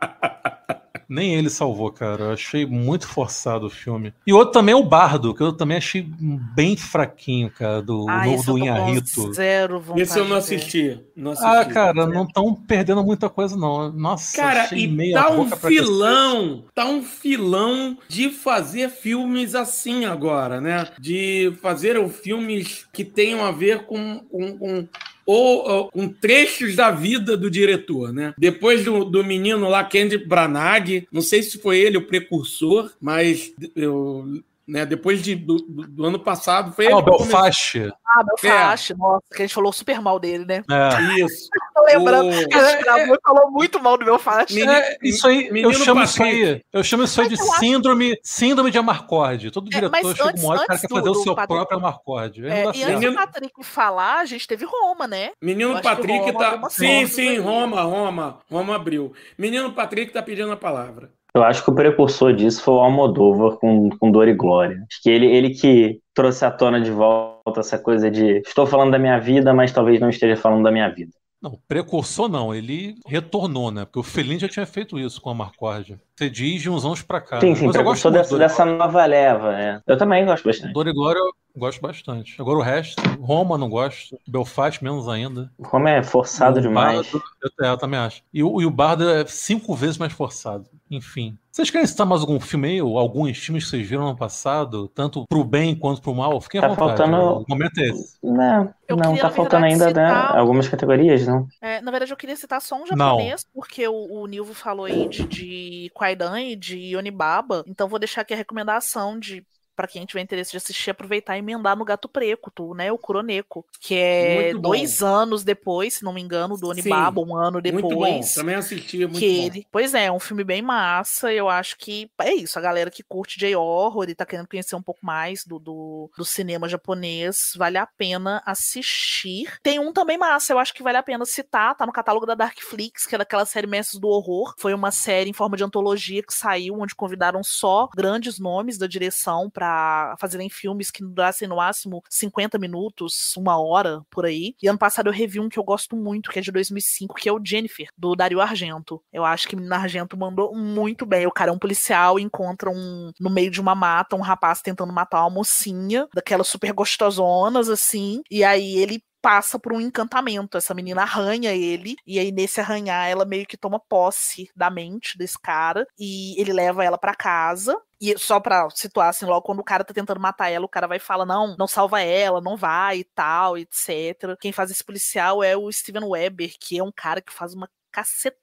[1.10, 2.26] Nem ele salvou, cara.
[2.26, 4.14] Eu achei muito forçado o filme.
[4.24, 6.08] E outro também é o Bardo, que eu também achei
[6.54, 9.02] bem fraquinho, cara, do Ah, novo esse do eu Inharito.
[9.02, 11.00] Esse zero eu vontade não assisti.
[11.16, 11.50] Não assisti.
[11.50, 13.90] Ah, cara, não estão perdendo muita coisa, não.
[13.90, 20.04] Nossa, Cara, achei e meia tá um filão, tá um filão de fazer filmes assim
[20.04, 20.86] agora, né?
[20.96, 24.88] De fazer filmes que tenham a ver com, com, com
[25.32, 28.34] ou, com trechos da vida do diretor, né?
[28.38, 33.52] Depois do, do menino lá, Kendi Branagh, não sei se foi ele o precursor, mas
[33.76, 37.92] eu, né, depois de, do, do- ano passado foi Ah, ele o começou- Belfast.
[38.06, 40.62] Ah, Belfast, nossa, que a gente falou super mal dele, né?
[40.70, 41.20] É.
[41.24, 41.48] Isso.
[41.74, 44.52] Tô lembrando O- a gente gravou e falou muito mal do Belfast.
[44.54, 46.44] Menino- É, isso aí, eu chamo isso Patrick.
[46.44, 49.50] aí, eu chamo isso aí de eu acho- síndrome, síndrome de Amarcord.
[49.50, 51.22] Todo É, diretor mas chega antes- uma hora que o cara quer fazer do- o
[51.22, 52.44] seu Patrick- próprio Amarcord.
[52.46, 52.90] É, e certo.
[52.96, 55.30] antes do Patrick falar, a gente teve Roma, né?
[55.42, 56.68] Menino Patrick tá.
[56.70, 57.38] Sim, sim, aí.
[57.38, 58.38] Roma, Roma.
[58.50, 59.12] Roma abriu.
[59.38, 61.10] Menino Patrick tá pedindo a palavra.
[61.34, 64.84] Eu acho que o precursor disso foi o Almodóvar com, com Dor e Glória.
[64.90, 68.90] Acho que ele, ele que trouxe à tona de volta essa coisa de estou falando
[68.90, 71.12] da minha vida, mas talvez não esteja falando da minha vida.
[71.42, 73.86] Não, precursor não, ele retornou, né?
[73.86, 75.98] Porque o Fellini já tinha feito isso com a Marcord.
[76.14, 77.40] Você diz de uns anos pra cá.
[77.40, 77.54] Sim, né?
[77.56, 79.58] sim, Mas eu gosto dessa, dessa nova leva.
[79.58, 79.80] É.
[79.86, 80.74] Eu também gosto bastante.
[80.74, 82.36] Dor e Glória eu gosto bastante.
[82.38, 85.50] Agora o resto, Roma não gosto, Belfast menos ainda.
[85.62, 87.10] Como é forçado demais.
[87.10, 88.22] Bardo, eu, eu também acho.
[88.34, 90.68] E o, e o Bardo é cinco vezes mais forçado.
[90.90, 91.38] Enfim.
[91.52, 94.88] Vocês querem citar mais algum filme aí, ou alguns filmes que vocês viram no passado,
[94.88, 96.40] tanto pro bem quanto pro mal?
[96.40, 96.96] Fiquem à Tá vontade.
[96.98, 98.18] faltando- O momento é esse.
[98.22, 101.46] Não, Eu não queria, tá faltando verdade, ainda né, citar- algumas categorias, não?
[101.60, 102.86] É, na verdade, eu queria citar só um Não.
[103.18, 107.62] japonês, porque o, o Nilvo falou aí de, de Kwaidan e de Yonibaba.
[107.66, 109.44] Então, vou deixar aqui a recomendação de.
[109.80, 112.92] Pra quem tiver interesse de assistir, aproveitar e emendar no Gato Preto, né?
[112.92, 113.64] O Kuroneko.
[113.80, 117.88] Que é dois anos depois, se não me engano, do Onibaba, um ano Muito bom.
[117.88, 118.34] depois.
[118.34, 119.46] Também assisti, é muito que bom.
[119.46, 119.66] ele.
[119.72, 121.32] Pois é, é um filme bem massa.
[121.32, 122.58] Eu acho que é isso.
[122.58, 126.26] A galera que curte J-horror e tá querendo conhecer um pouco mais do, do, do
[126.26, 129.50] cinema japonês, vale a pena assistir.
[129.62, 131.74] Tem um também massa, eu acho que vale a pena citar.
[131.74, 134.54] Tá no catálogo da Darkflix, que é daquela série Mestres do Horror.
[134.58, 138.86] Foi uma série em forma de antologia que saiu, onde convidaram só grandes nomes da
[138.86, 144.54] direção pra fazerem filmes que durassem no máximo 50 minutos, uma hora por aí.
[144.62, 147.28] E ano passado eu revi um que eu gosto muito, que é de 2005, que
[147.28, 149.02] é o Jennifer, do Dario Argento.
[149.12, 151.26] Eu acho que o Argento mandou muito bem.
[151.26, 154.92] O cara é um policial encontra um, no meio de uma mata um rapaz tentando
[154.92, 158.22] matar uma mocinha, daquelas super gostosonas, assim.
[158.30, 160.56] E aí ele passa por um encantamento.
[160.56, 165.16] Essa menina arranha ele, e aí nesse arranhar ela meio que toma posse da mente
[165.18, 167.76] desse cara, e ele leva ela pra casa.
[168.00, 170.86] E só pra situar, assim, logo quando o cara tá tentando matar ela, o cara
[170.86, 174.36] vai e fala: não, não salva ela, não vai e tal, etc.
[174.40, 177.68] Quem faz esse policial é o Steven Weber, que é um cara que faz uma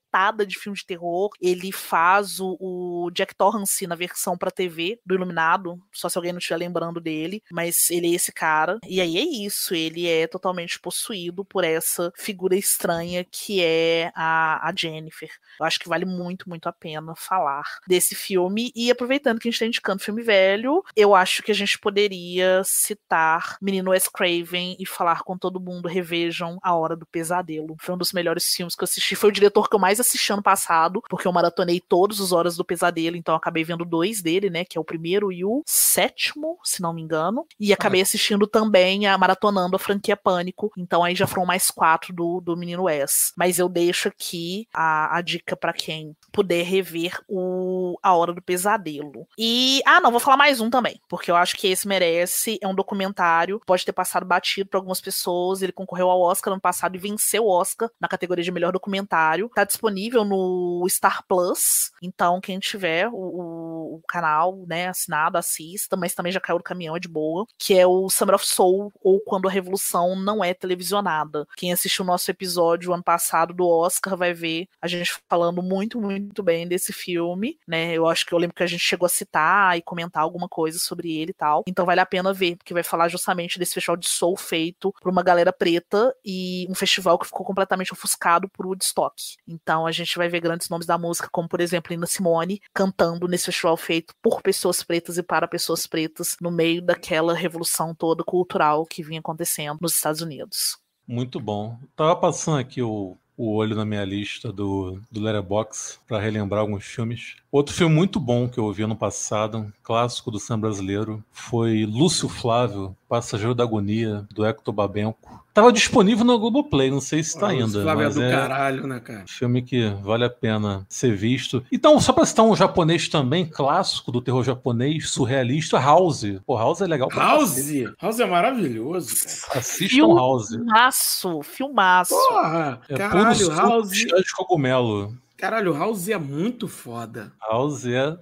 [0.08, 1.30] cacetada de filme de terror.
[1.40, 6.32] Ele faz o, o Jack Torrance na versão pra TV do Iluminado, só se alguém
[6.32, 8.80] não estiver lembrando dele, mas ele é esse cara.
[8.88, 14.68] E aí é isso, ele é totalmente possuído por essa figura estranha que é a,
[14.68, 15.30] a Jennifer.
[15.60, 18.72] Eu acho que vale muito, muito a pena falar desse filme.
[18.76, 22.62] E aproveitando que a gente está indicando filme velho, eu acho que a gente poderia
[22.64, 27.76] citar Menino Wes Craven e falar com todo mundo, revejam A Hora do Pesadelo.
[27.80, 29.16] Foi um dos melhores filmes que eu assisti.
[29.16, 32.56] Foi o diretor que eu mais assisti ano passado, porque eu maratonei todos os Horas
[32.56, 34.66] do Pesadelo, então acabei vendo dois dele, né?
[34.66, 37.46] Que é o primeiro e o sétimo, se não me engano.
[37.60, 40.72] E acabei assistindo também, a maratonando a franquia Pânico.
[40.78, 43.34] Então aí já foram mais quatro do, do Menino Wes.
[43.36, 48.42] Mas eu deixo aqui a, a dica para quem puder rever o A Hora do
[48.42, 49.28] Pesadelo.
[49.38, 52.58] E, ah, não, vou falar mais um também, porque eu acho que esse merece.
[52.62, 55.62] É um documentário, pode ter passado batido para algumas pessoas.
[55.62, 59.50] Ele concorreu ao Oscar ano passado e venceu o Oscar na categoria de melhor documentário.
[59.54, 59.87] Tá disponível
[60.24, 66.32] no Star Plus, então quem tiver o, o, o canal, né, assinado, assista, mas também
[66.32, 69.48] já caiu do caminhão, é de boa, que é o Summer of Soul, ou Quando
[69.48, 71.48] a Revolução Não É Televisionada.
[71.56, 76.00] Quem assistiu o nosso episódio ano passado do Oscar vai ver a gente falando muito,
[76.00, 77.94] muito bem desse filme, né?
[77.94, 80.80] Eu acho que eu lembro que a gente chegou a citar e comentar alguma coisa
[80.80, 81.64] sobre ele e tal.
[81.68, 85.12] Então vale a pena ver, porque vai falar justamente desse festival de soul feito por
[85.12, 89.16] uma galera preta e um festival que ficou completamente ofuscado por Woodstock.
[89.48, 93.28] Então a gente vai ver grandes nomes da música, como por exemplo Nina Simone, cantando
[93.28, 98.24] nesse festival feito por pessoas pretas e para pessoas pretas, no meio daquela revolução toda
[98.24, 100.78] cultural que vinha acontecendo nos Estados Unidos.
[101.08, 101.78] Muito bom.
[101.96, 106.84] Tava passando aqui o, o olho na minha lista do, do Letterboxd para relembrar alguns
[106.84, 107.36] filmes.
[107.52, 111.86] Outro filme muito bom que eu vi ano passado, um clássico do cinema brasileiro, foi
[111.86, 115.46] Lúcio Flávio, Passageiro da Agonia, do Hector Babenco.
[115.58, 117.64] Tava disponível no Globoplay, não sei se está ainda.
[117.66, 119.24] Lúcio Flávio é do é caralho, né, cara?
[119.26, 121.64] Filme que vale a pena ser visto.
[121.72, 126.26] Então, só para citar um japonês também, clássico do terror japonês, surrealista, House.
[126.46, 127.58] Pô, House é legal pra House?
[128.00, 129.16] House é maravilhoso,
[129.48, 129.60] cara.
[129.60, 130.50] Assistam House.
[130.50, 132.14] Filmaço, filmaço.
[132.14, 133.90] Porra, É caralho, puro House.
[133.90, 135.18] de cogumelo.
[135.36, 137.32] Caralho, House é muito foda.
[137.42, 138.16] House é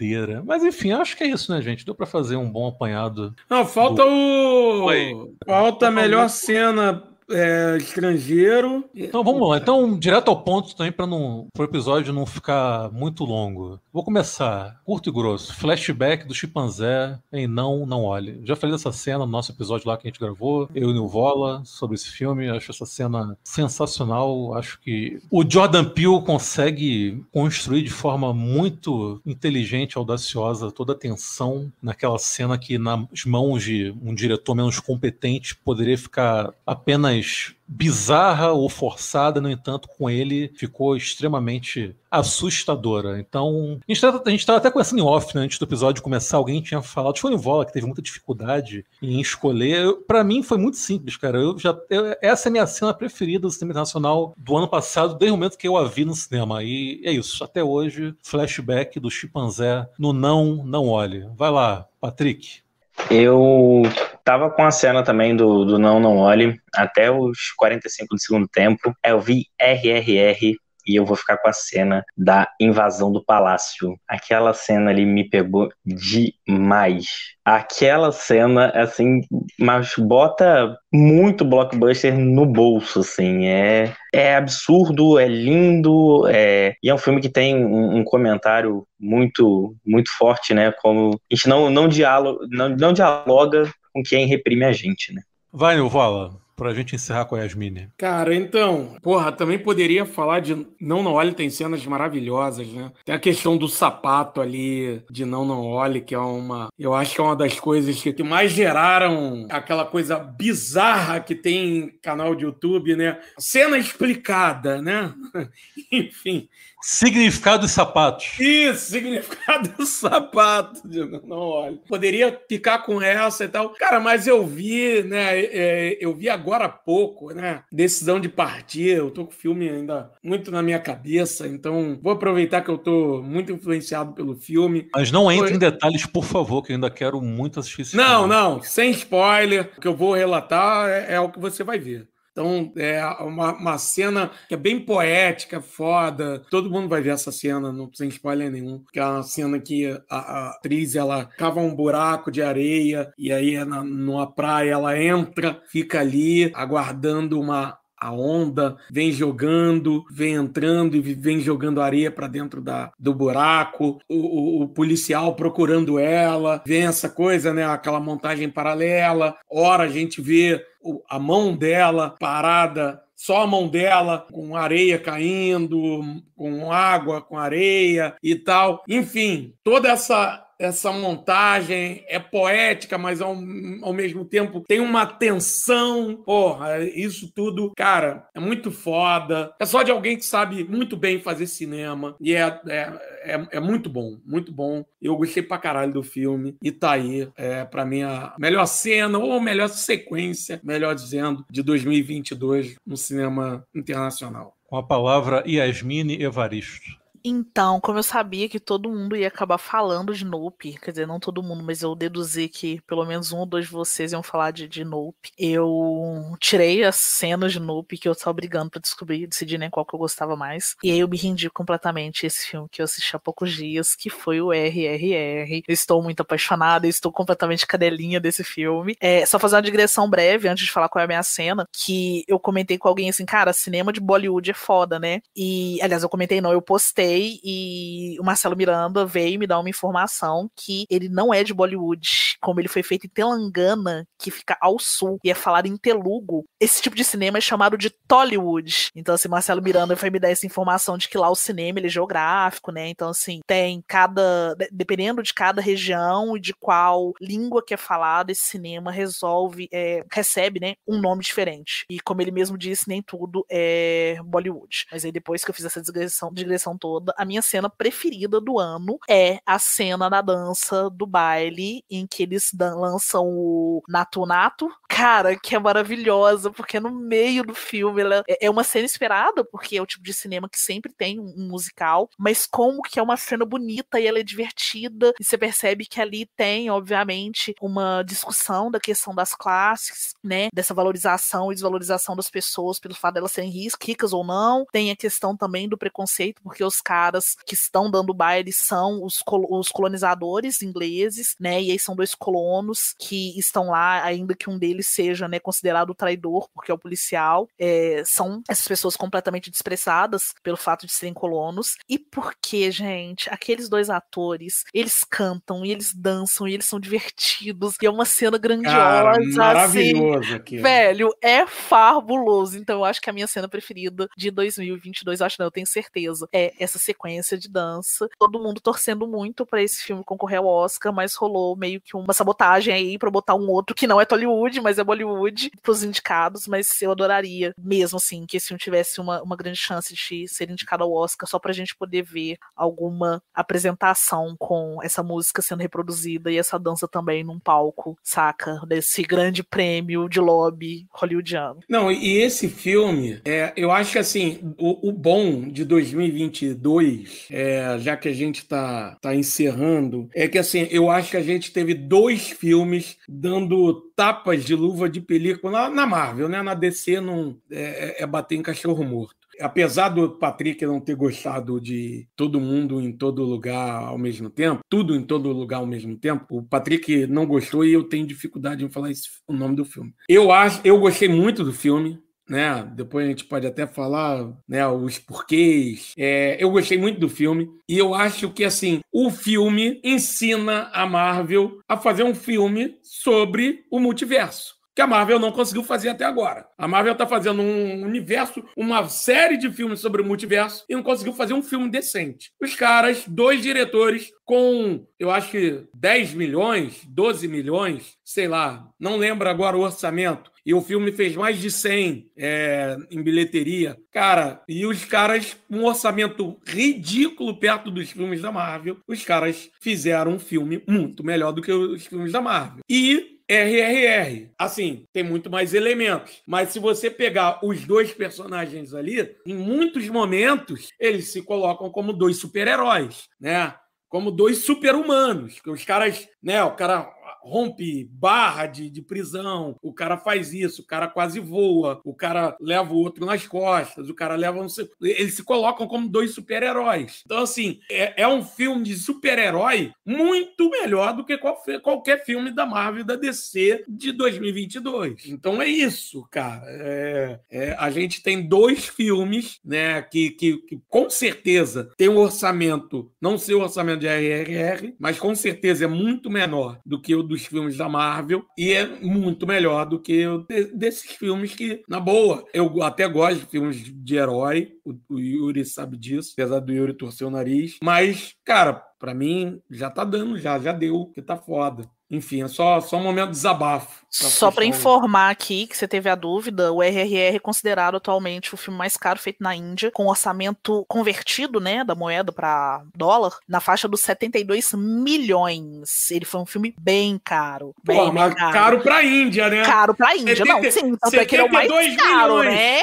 [0.00, 0.42] doideira.
[0.44, 1.84] Mas enfim, acho que é isso, né, gente?
[1.84, 3.34] Deu pra fazer um bom apanhado.
[3.48, 4.84] Não, falta o.
[4.84, 5.12] Oi.
[5.44, 8.84] Falta a melhor cena é, estrangeiro.
[8.94, 9.58] Então vamos lá.
[9.58, 13.80] Então, direto ao ponto também, para o episódio não ficar muito longo.
[13.92, 15.54] Vou começar, curto e grosso.
[15.54, 18.40] Flashback do chimpanzé em Não, Não Olhe.
[18.44, 21.08] Já falei dessa cena no nosso episódio lá que a gente gravou, eu e o
[21.08, 22.48] Vola, sobre esse filme.
[22.48, 24.54] Acho essa cena sensacional.
[24.54, 31.72] Acho que o Jordan Peele consegue construir de forma muito inteligente, audaciosa, toda a tensão
[31.82, 37.19] naquela cena que nas mãos de um diretor menos competente poderia ficar apenas
[37.66, 43.20] bizarra ou forçada, no entanto, com ele ficou extremamente assustadora.
[43.20, 46.36] Então, a gente estava até conversando em off né, antes do episódio começar.
[46.36, 49.94] Alguém tinha falado, foi o Vola que teve muita dificuldade em escolher.
[50.06, 51.38] Para mim foi muito simples, cara.
[51.38, 55.14] Eu já, eu, essa é a minha cena preferida do cinema internacional do ano passado,
[55.14, 56.64] desde o momento que eu a vi no cinema.
[56.64, 57.44] E é isso.
[57.44, 61.28] Até hoje, flashback do chimpanzé no Não, Não Olhe.
[61.36, 62.62] Vai lá, Patrick.
[63.08, 63.82] Eu
[64.24, 68.48] tava com a cena também do, do Não Não Olhe até os 45 do segundo
[68.48, 68.94] tempo.
[69.04, 73.94] Eu vi RRR e eu vou ficar com a cena da invasão do palácio.
[74.08, 77.06] Aquela cena ali me pegou demais.
[77.44, 79.22] Aquela cena, assim,
[79.58, 83.46] mas bota muito blockbuster no bolso, assim.
[83.46, 86.74] É, é absurdo, é lindo, é...
[86.82, 90.72] e é um filme que tem um, um comentário muito muito forte, né?
[90.80, 95.22] Como a gente não, não, diálogo, não, não dialoga com quem reprime a gente, né?
[95.52, 97.88] Vai, Vala pra gente encerrar com a Yasmine.
[97.96, 102.92] Cara, então, porra, também poderia falar de Não Não Olhe, tem cenas maravilhosas, né?
[103.02, 106.68] Tem a questão do sapato ali, de Não Não Olhe, que é uma.
[106.78, 111.78] Eu acho que é uma das coisas que mais geraram aquela coisa bizarra que tem
[111.78, 113.18] em canal de YouTube, né?
[113.38, 115.14] Cena explicada, né?
[115.90, 116.46] Enfim.
[116.82, 118.38] Significado dos sapatos.
[118.38, 120.80] Isso, significado do sapato.
[121.24, 121.78] Não olha.
[121.88, 123.70] Poderia ficar com essa e tal.
[123.70, 125.38] Cara, mas eu vi, né?
[125.40, 127.62] É, eu vi agora há pouco, né?
[127.70, 128.96] Decisão de partir.
[128.96, 132.78] Eu tô com o filme ainda muito na minha cabeça, então vou aproveitar que eu
[132.78, 134.88] tô muito influenciado pelo filme.
[134.94, 135.56] Mas não entre Foi...
[135.56, 138.34] em detalhes, por favor, que eu ainda quero muito assistir esse Não, filme.
[138.34, 139.70] não, sem spoiler.
[139.76, 142.08] O que eu vou relatar é, é o que você vai ver.
[142.40, 146.42] Então, é uma, uma, cena que é bem poética, foda.
[146.50, 148.78] Todo mundo vai ver essa cena, não sem spoiler nenhum.
[148.78, 153.30] Porque é uma cena que a, a atriz, ela cava um buraco de areia e
[153.30, 160.32] aí na, numa praia ela entra, fica ali aguardando uma a onda, vem jogando, vem
[160.32, 165.98] entrando e vem jogando areia para dentro da, do buraco, o, o, o, policial procurando
[165.98, 167.62] ela, vem essa coisa, né?
[167.66, 169.36] Aquela montagem paralela.
[169.50, 170.64] Ora a gente vê
[171.08, 176.02] a mão dela parada só a mão dela, com areia caindo,
[176.34, 178.82] com água, com areia e tal.
[178.88, 183.34] Enfim, toda essa essa montagem é poética, mas ao,
[183.82, 186.22] ao mesmo tempo tem uma tensão.
[186.24, 189.54] Porra, isso tudo, cara, é muito foda.
[189.58, 192.14] É só de alguém que sabe muito bem fazer cinema.
[192.20, 192.92] E é, é,
[193.24, 194.84] é, é muito bom, muito bom.
[195.00, 196.56] Eu gostei pra caralho do filme.
[196.62, 201.62] E tá aí, é, pra mim, a melhor cena, ou melhor sequência, melhor dizendo, de
[201.62, 204.54] 2022 no cinema internacional.
[204.66, 206.99] Com a palavra Yasmine Evaristo.
[207.24, 211.20] Então, como eu sabia que todo mundo ia acabar falando de Nope, quer dizer, não
[211.20, 214.50] todo mundo, mas eu deduzi que pelo menos um ou dois de vocês iam falar
[214.50, 215.30] de, de Nope.
[215.38, 219.84] Eu tirei as cenas de Nope que eu estava brigando para descobrir, decidir nem qual
[219.84, 220.76] que eu gostava mais.
[220.82, 224.08] E aí eu me rendi completamente esse filme que eu assisti há poucos dias, que
[224.08, 225.62] foi o RRR.
[225.68, 228.96] Estou muito apaixonada, estou completamente cadelinha desse filme.
[229.00, 232.24] É, só fazer uma digressão breve antes de falar qual é a minha cena, que
[232.26, 235.20] eu comentei com alguém assim, cara, cinema de Bollywood é foda, né?
[235.36, 239.70] E, aliás, eu comentei não, eu postei e o Marcelo Miranda veio me dar uma
[239.70, 244.56] informação que ele não é de Bollywood, como ele foi feito em Telangana, que fica
[244.60, 246.44] ao sul, e é falado em Telugu.
[246.60, 248.90] Esse tipo de cinema é chamado de Tollywood.
[248.94, 251.86] Então, assim, Marcelo Miranda foi me dar essa informação de que lá o cinema ele
[251.86, 252.88] é geográfico, né?
[252.88, 254.54] Então, assim, tem cada.
[254.70, 260.04] Dependendo de cada região e de qual língua que é falada, esse cinema resolve, é,
[260.12, 261.84] recebe, né, um nome diferente.
[261.88, 264.86] E como ele mesmo disse, nem tudo é Bollywood.
[264.90, 268.40] Mas aí depois que eu fiz essa digressão, digressão toda, toda, a minha cena preferida
[268.40, 274.26] do ano é a cena da dança do baile, em que eles lançam o Natu
[274.26, 274.68] Nato.
[274.88, 279.44] Cara, que é maravilhosa, porque no meio do filme ela é, é uma cena esperada,
[279.44, 283.02] porque é o tipo de cinema que sempre tem um musical, mas como que é
[283.02, 288.02] uma cena bonita e ela é divertida, e você percebe que ali tem, obviamente, uma
[288.02, 293.32] discussão da questão das classes, né, dessa valorização e desvalorização das pessoas pelo fato delas
[293.32, 297.88] serem ricas ou não, tem a questão também do preconceito, porque os caras que estão
[297.88, 301.62] dando baile são os, col os colonizadores ingleses, né?
[301.62, 305.94] E aí são dois colonos que estão lá, ainda que um deles seja né, considerado
[305.94, 307.48] traidor, porque é o policial.
[307.56, 311.76] É, são essas pessoas completamente desprezzadas pelo fato de serem colonos.
[311.88, 317.76] E porque, gente, aqueles dois atores, eles cantam e eles dançam e eles são divertidos.
[317.80, 318.76] E é uma cena grandiosa.
[318.76, 319.36] Cara, assim.
[319.36, 320.34] maravilhoso assim.
[320.34, 320.58] aqui.
[320.58, 322.58] Velho, é fabuloso.
[322.58, 326.28] Então eu acho que a minha cena preferida de 2022, acho não, eu tenho certeza,
[326.32, 328.08] é essa sequência de dança.
[328.18, 332.12] Todo mundo torcendo muito para esse filme concorrer ao Oscar, mas rolou meio que uma
[332.12, 336.46] sabotagem aí para botar um outro que não é Tollywood, mas é Bollywood pros indicados,
[336.46, 340.50] mas eu adoraria mesmo assim que esse filme tivesse uma, uma grande chance de ser
[340.50, 346.30] indicado ao Oscar só pra gente poder ver alguma apresentação com essa música sendo reproduzida
[346.30, 348.60] e essa dança também num palco, saca?
[348.66, 351.60] Desse grande prêmio de lobby hollywoodiano.
[351.68, 357.26] Não, e esse filme, é, eu acho que assim, o, o bom de 2022 dois,
[357.30, 361.22] é, já que a gente está tá encerrando, é que assim, eu acho que a
[361.22, 366.40] gente teve dois filmes dando tapas de luva de película na, Marvel, né?
[366.42, 370.94] Na DC não é, é, é bater em cachorro morto apesar do Patrick não ter
[370.94, 375.66] gostado de todo mundo em todo lugar ao mesmo tempo, tudo em todo lugar ao
[375.66, 379.56] mesmo tempo, o Patrick não gostou e eu tenho dificuldade em falar esse, o nome
[379.56, 379.94] do filme.
[380.06, 381.98] Eu acho, eu gostei muito do filme
[382.30, 382.64] né?
[382.74, 385.92] Depois a gente pode até falar, né, os porquês.
[385.98, 390.86] É, eu gostei muito do filme e eu acho que assim o filme ensina a
[390.86, 396.04] Marvel a fazer um filme sobre o multiverso que a Marvel não conseguiu fazer até
[396.04, 396.46] agora.
[396.56, 400.82] A Marvel está fazendo um universo, uma série de filmes sobre o multiverso e não
[400.82, 402.32] conseguiu fazer um filme decente.
[402.40, 408.96] Os caras, dois diretores com, eu acho que 10 milhões, 12 milhões, sei lá, não
[408.96, 410.30] lembro agora o orçamento.
[410.46, 413.76] E o filme fez mais de 100 é, em bilheteria.
[413.92, 420.12] Cara, e os caras, um orçamento ridículo perto dos filmes da Marvel, os caras fizeram
[420.12, 422.62] um filme muito melhor do que os filmes da Marvel.
[422.68, 424.28] E RRR.
[424.36, 426.20] Assim, tem muito mais elementos.
[426.26, 431.92] Mas se você pegar os dois personagens ali, em muitos momentos, eles se colocam como
[431.92, 433.54] dois super-heróis, né?
[433.88, 435.38] Como dois super-humanos.
[435.40, 436.42] Que os caras, né?
[436.42, 436.92] O cara
[437.22, 442.36] rompe barra de, de prisão, o cara faz isso, o cara quase voa, o cara
[442.40, 444.46] leva o outro nas costas, o cara leva.
[444.80, 447.02] Eles se colocam como dois super-heróis.
[447.04, 452.46] Então, assim, é, é um filme de super-herói muito melhor do que qualquer, filme da
[452.46, 455.06] Marvel da DC de 2022.
[455.06, 456.42] Então é isso, cara.
[456.46, 461.98] É, é, a gente tem dois filmes, né, que, que, que com certeza tem um
[461.98, 466.94] orçamento, não sei o orçamento de RRR, mas com certeza é muito menor do que
[466.94, 470.06] o dos filmes da Marvel e é muito melhor do que
[470.54, 475.44] desses filmes que, na boa, eu até gosto de filmes de herói, o, o Yuri
[475.44, 480.16] sabe disso, apesar do Yuri torcer o nariz, mas, cara, para mim já tá dando,
[480.16, 481.68] já, já deu, que tá foda.
[481.90, 483.84] Enfim, é só, só um momento de desabafo.
[483.90, 488.36] Só para informar aqui que você teve a dúvida, o RRR é considerado atualmente o
[488.36, 493.40] filme mais caro feito na Índia, com orçamento convertido, né, da moeda para dólar, na
[493.40, 495.90] faixa dos 72 milhões.
[495.90, 497.52] Ele foi um filme bem caro.
[497.64, 498.32] Bem, Pô, mas caro.
[498.32, 499.42] caro pra Índia, né?
[499.44, 502.34] Caro pra Índia, 70, não, sim, tanto é que ele é o mais caro, milhões,
[502.34, 502.62] né?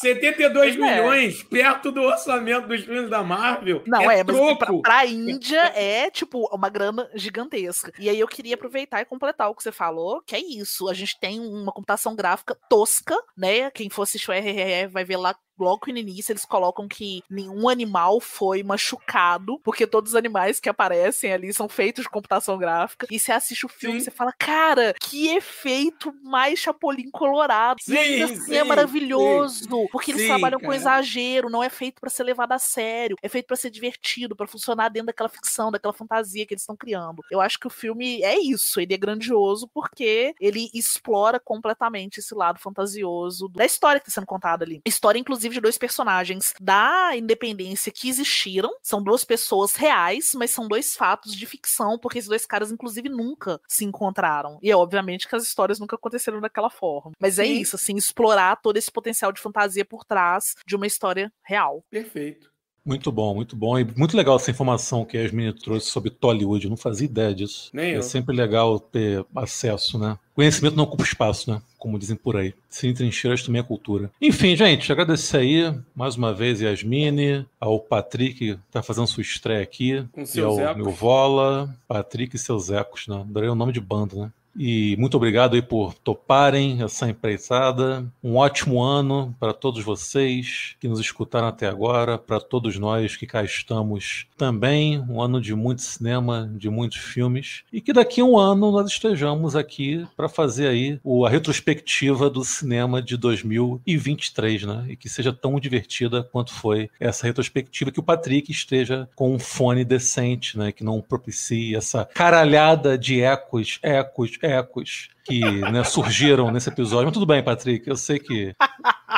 [0.00, 1.44] 72 milhões é.
[1.44, 3.82] perto do orçamento dos filmes da Marvel.
[3.86, 7.92] Não, é, é mas pra, pra Índia é, tipo, uma grana gigantesca.
[7.98, 10.88] E aí eu queria aproveitar e completar o que você falou, que é isso.
[10.88, 13.70] A gente tem uma computação gráfica tosca, né?
[13.70, 17.68] Quem for assistir o RRR vai ver lá logo no início eles colocam que nenhum
[17.68, 23.06] animal foi machucado, porque todos os animais que aparecem ali são feitos de computação gráfica.
[23.10, 27.80] E você assiste o filme e você fala, cara, que efeito mais Chapolin colorado.
[27.82, 29.64] Sim, e assim sim, é maravilhoso.
[29.64, 29.88] Sim.
[29.90, 30.72] Porque eles trabalham cara.
[30.72, 34.36] com exagero, não é feito para ser levado a sério, é feito para ser divertido,
[34.36, 37.22] para funcionar dentro daquela ficção, daquela fantasia que eles estão criando.
[37.30, 42.34] Eu acho que o filme é isso, ele é grandioso porque ele explora completamente esse
[42.34, 44.80] lado fantasioso da história que está sendo contada ali.
[44.84, 48.70] História, inclusive, de dois personagens da independência que existiram.
[48.82, 53.08] São duas pessoas reais, mas são dois fatos de ficção, porque esses dois caras, inclusive,
[53.08, 54.58] nunca se encontraram.
[54.62, 57.12] E é obviamente que as histórias nunca aconteceram daquela forma.
[57.20, 57.60] Mas é Sim.
[57.60, 61.84] isso, assim, explorar todo esse potencial de fantasia por trás de uma história real.
[61.90, 62.52] Perfeito.
[62.84, 63.78] Muito bom, muito bom.
[63.78, 66.64] E muito legal essa informação que a Yasmin trouxe sobre Tollywood.
[66.64, 67.70] Eu não fazia ideia disso.
[67.72, 68.02] Nem é eu.
[68.02, 70.18] sempre legal ter acesso, né?
[70.34, 71.60] Conhecimento não ocupa espaço, né?
[71.78, 72.54] Como dizem por aí.
[72.68, 74.10] Sem trincheiras também é cultura.
[74.20, 79.62] Enfim, gente, agradecer aí mais uma vez Yasmine, ao Patrick, que tá fazendo sua estreia
[79.62, 80.04] aqui.
[80.12, 83.16] Com e ao meu Vola, Patrick e seus ecos, né?
[83.16, 84.32] Adorei o nome de banda, né?
[84.56, 88.06] E muito obrigado aí por toparem essa empreitada.
[88.22, 93.26] Um ótimo ano para todos vocês que nos escutaram até agora, para todos nós que
[93.26, 95.00] cá estamos também.
[95.08, 97.62] Um ano de muito cinema, de muitos filmes.
[97.72, 102.44] E que daqui a um ano nós estejamos aqui para fazer aí a retrospectiva do
[102.44, 104.86] cinema de 2023, né?
[104.90, 107.90] E que seja tão divertida quanto foi essa retrospectiva.
[107.90, 110.72] Que o Patrick esteja com um fone decente, né?
[110.72, 117.04] Que não propicie essa caralhada de ecos, ecos, ecos que né, surgiram nesse episódio.
[117.06, 118.54] Mas tudo bem, Patrick, eu sei que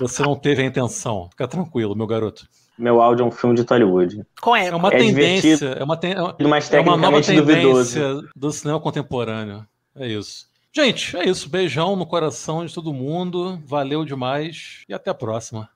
[0.01, 1.29] você não teve a intenção.
[1.31, 2.47] Fica tranquilo, meu garoto.
[2.79, 4.23] Meu áudio é um filme de Hollywood.
[4.41, 7.95] Com É uma É tendência, é uma, ten- é uma- é uma nova tecnicamente duvidoso.
[7.95, 9.65] tendência do cinema contemporâneo.
[9.97, 10.47] É isso.
[10.75, 11.49] Gente, é isso.
[11.49, 13.63] Beijão no coração de todo mundo.
[13.65, 15.69] Valeu demais e até a próxima.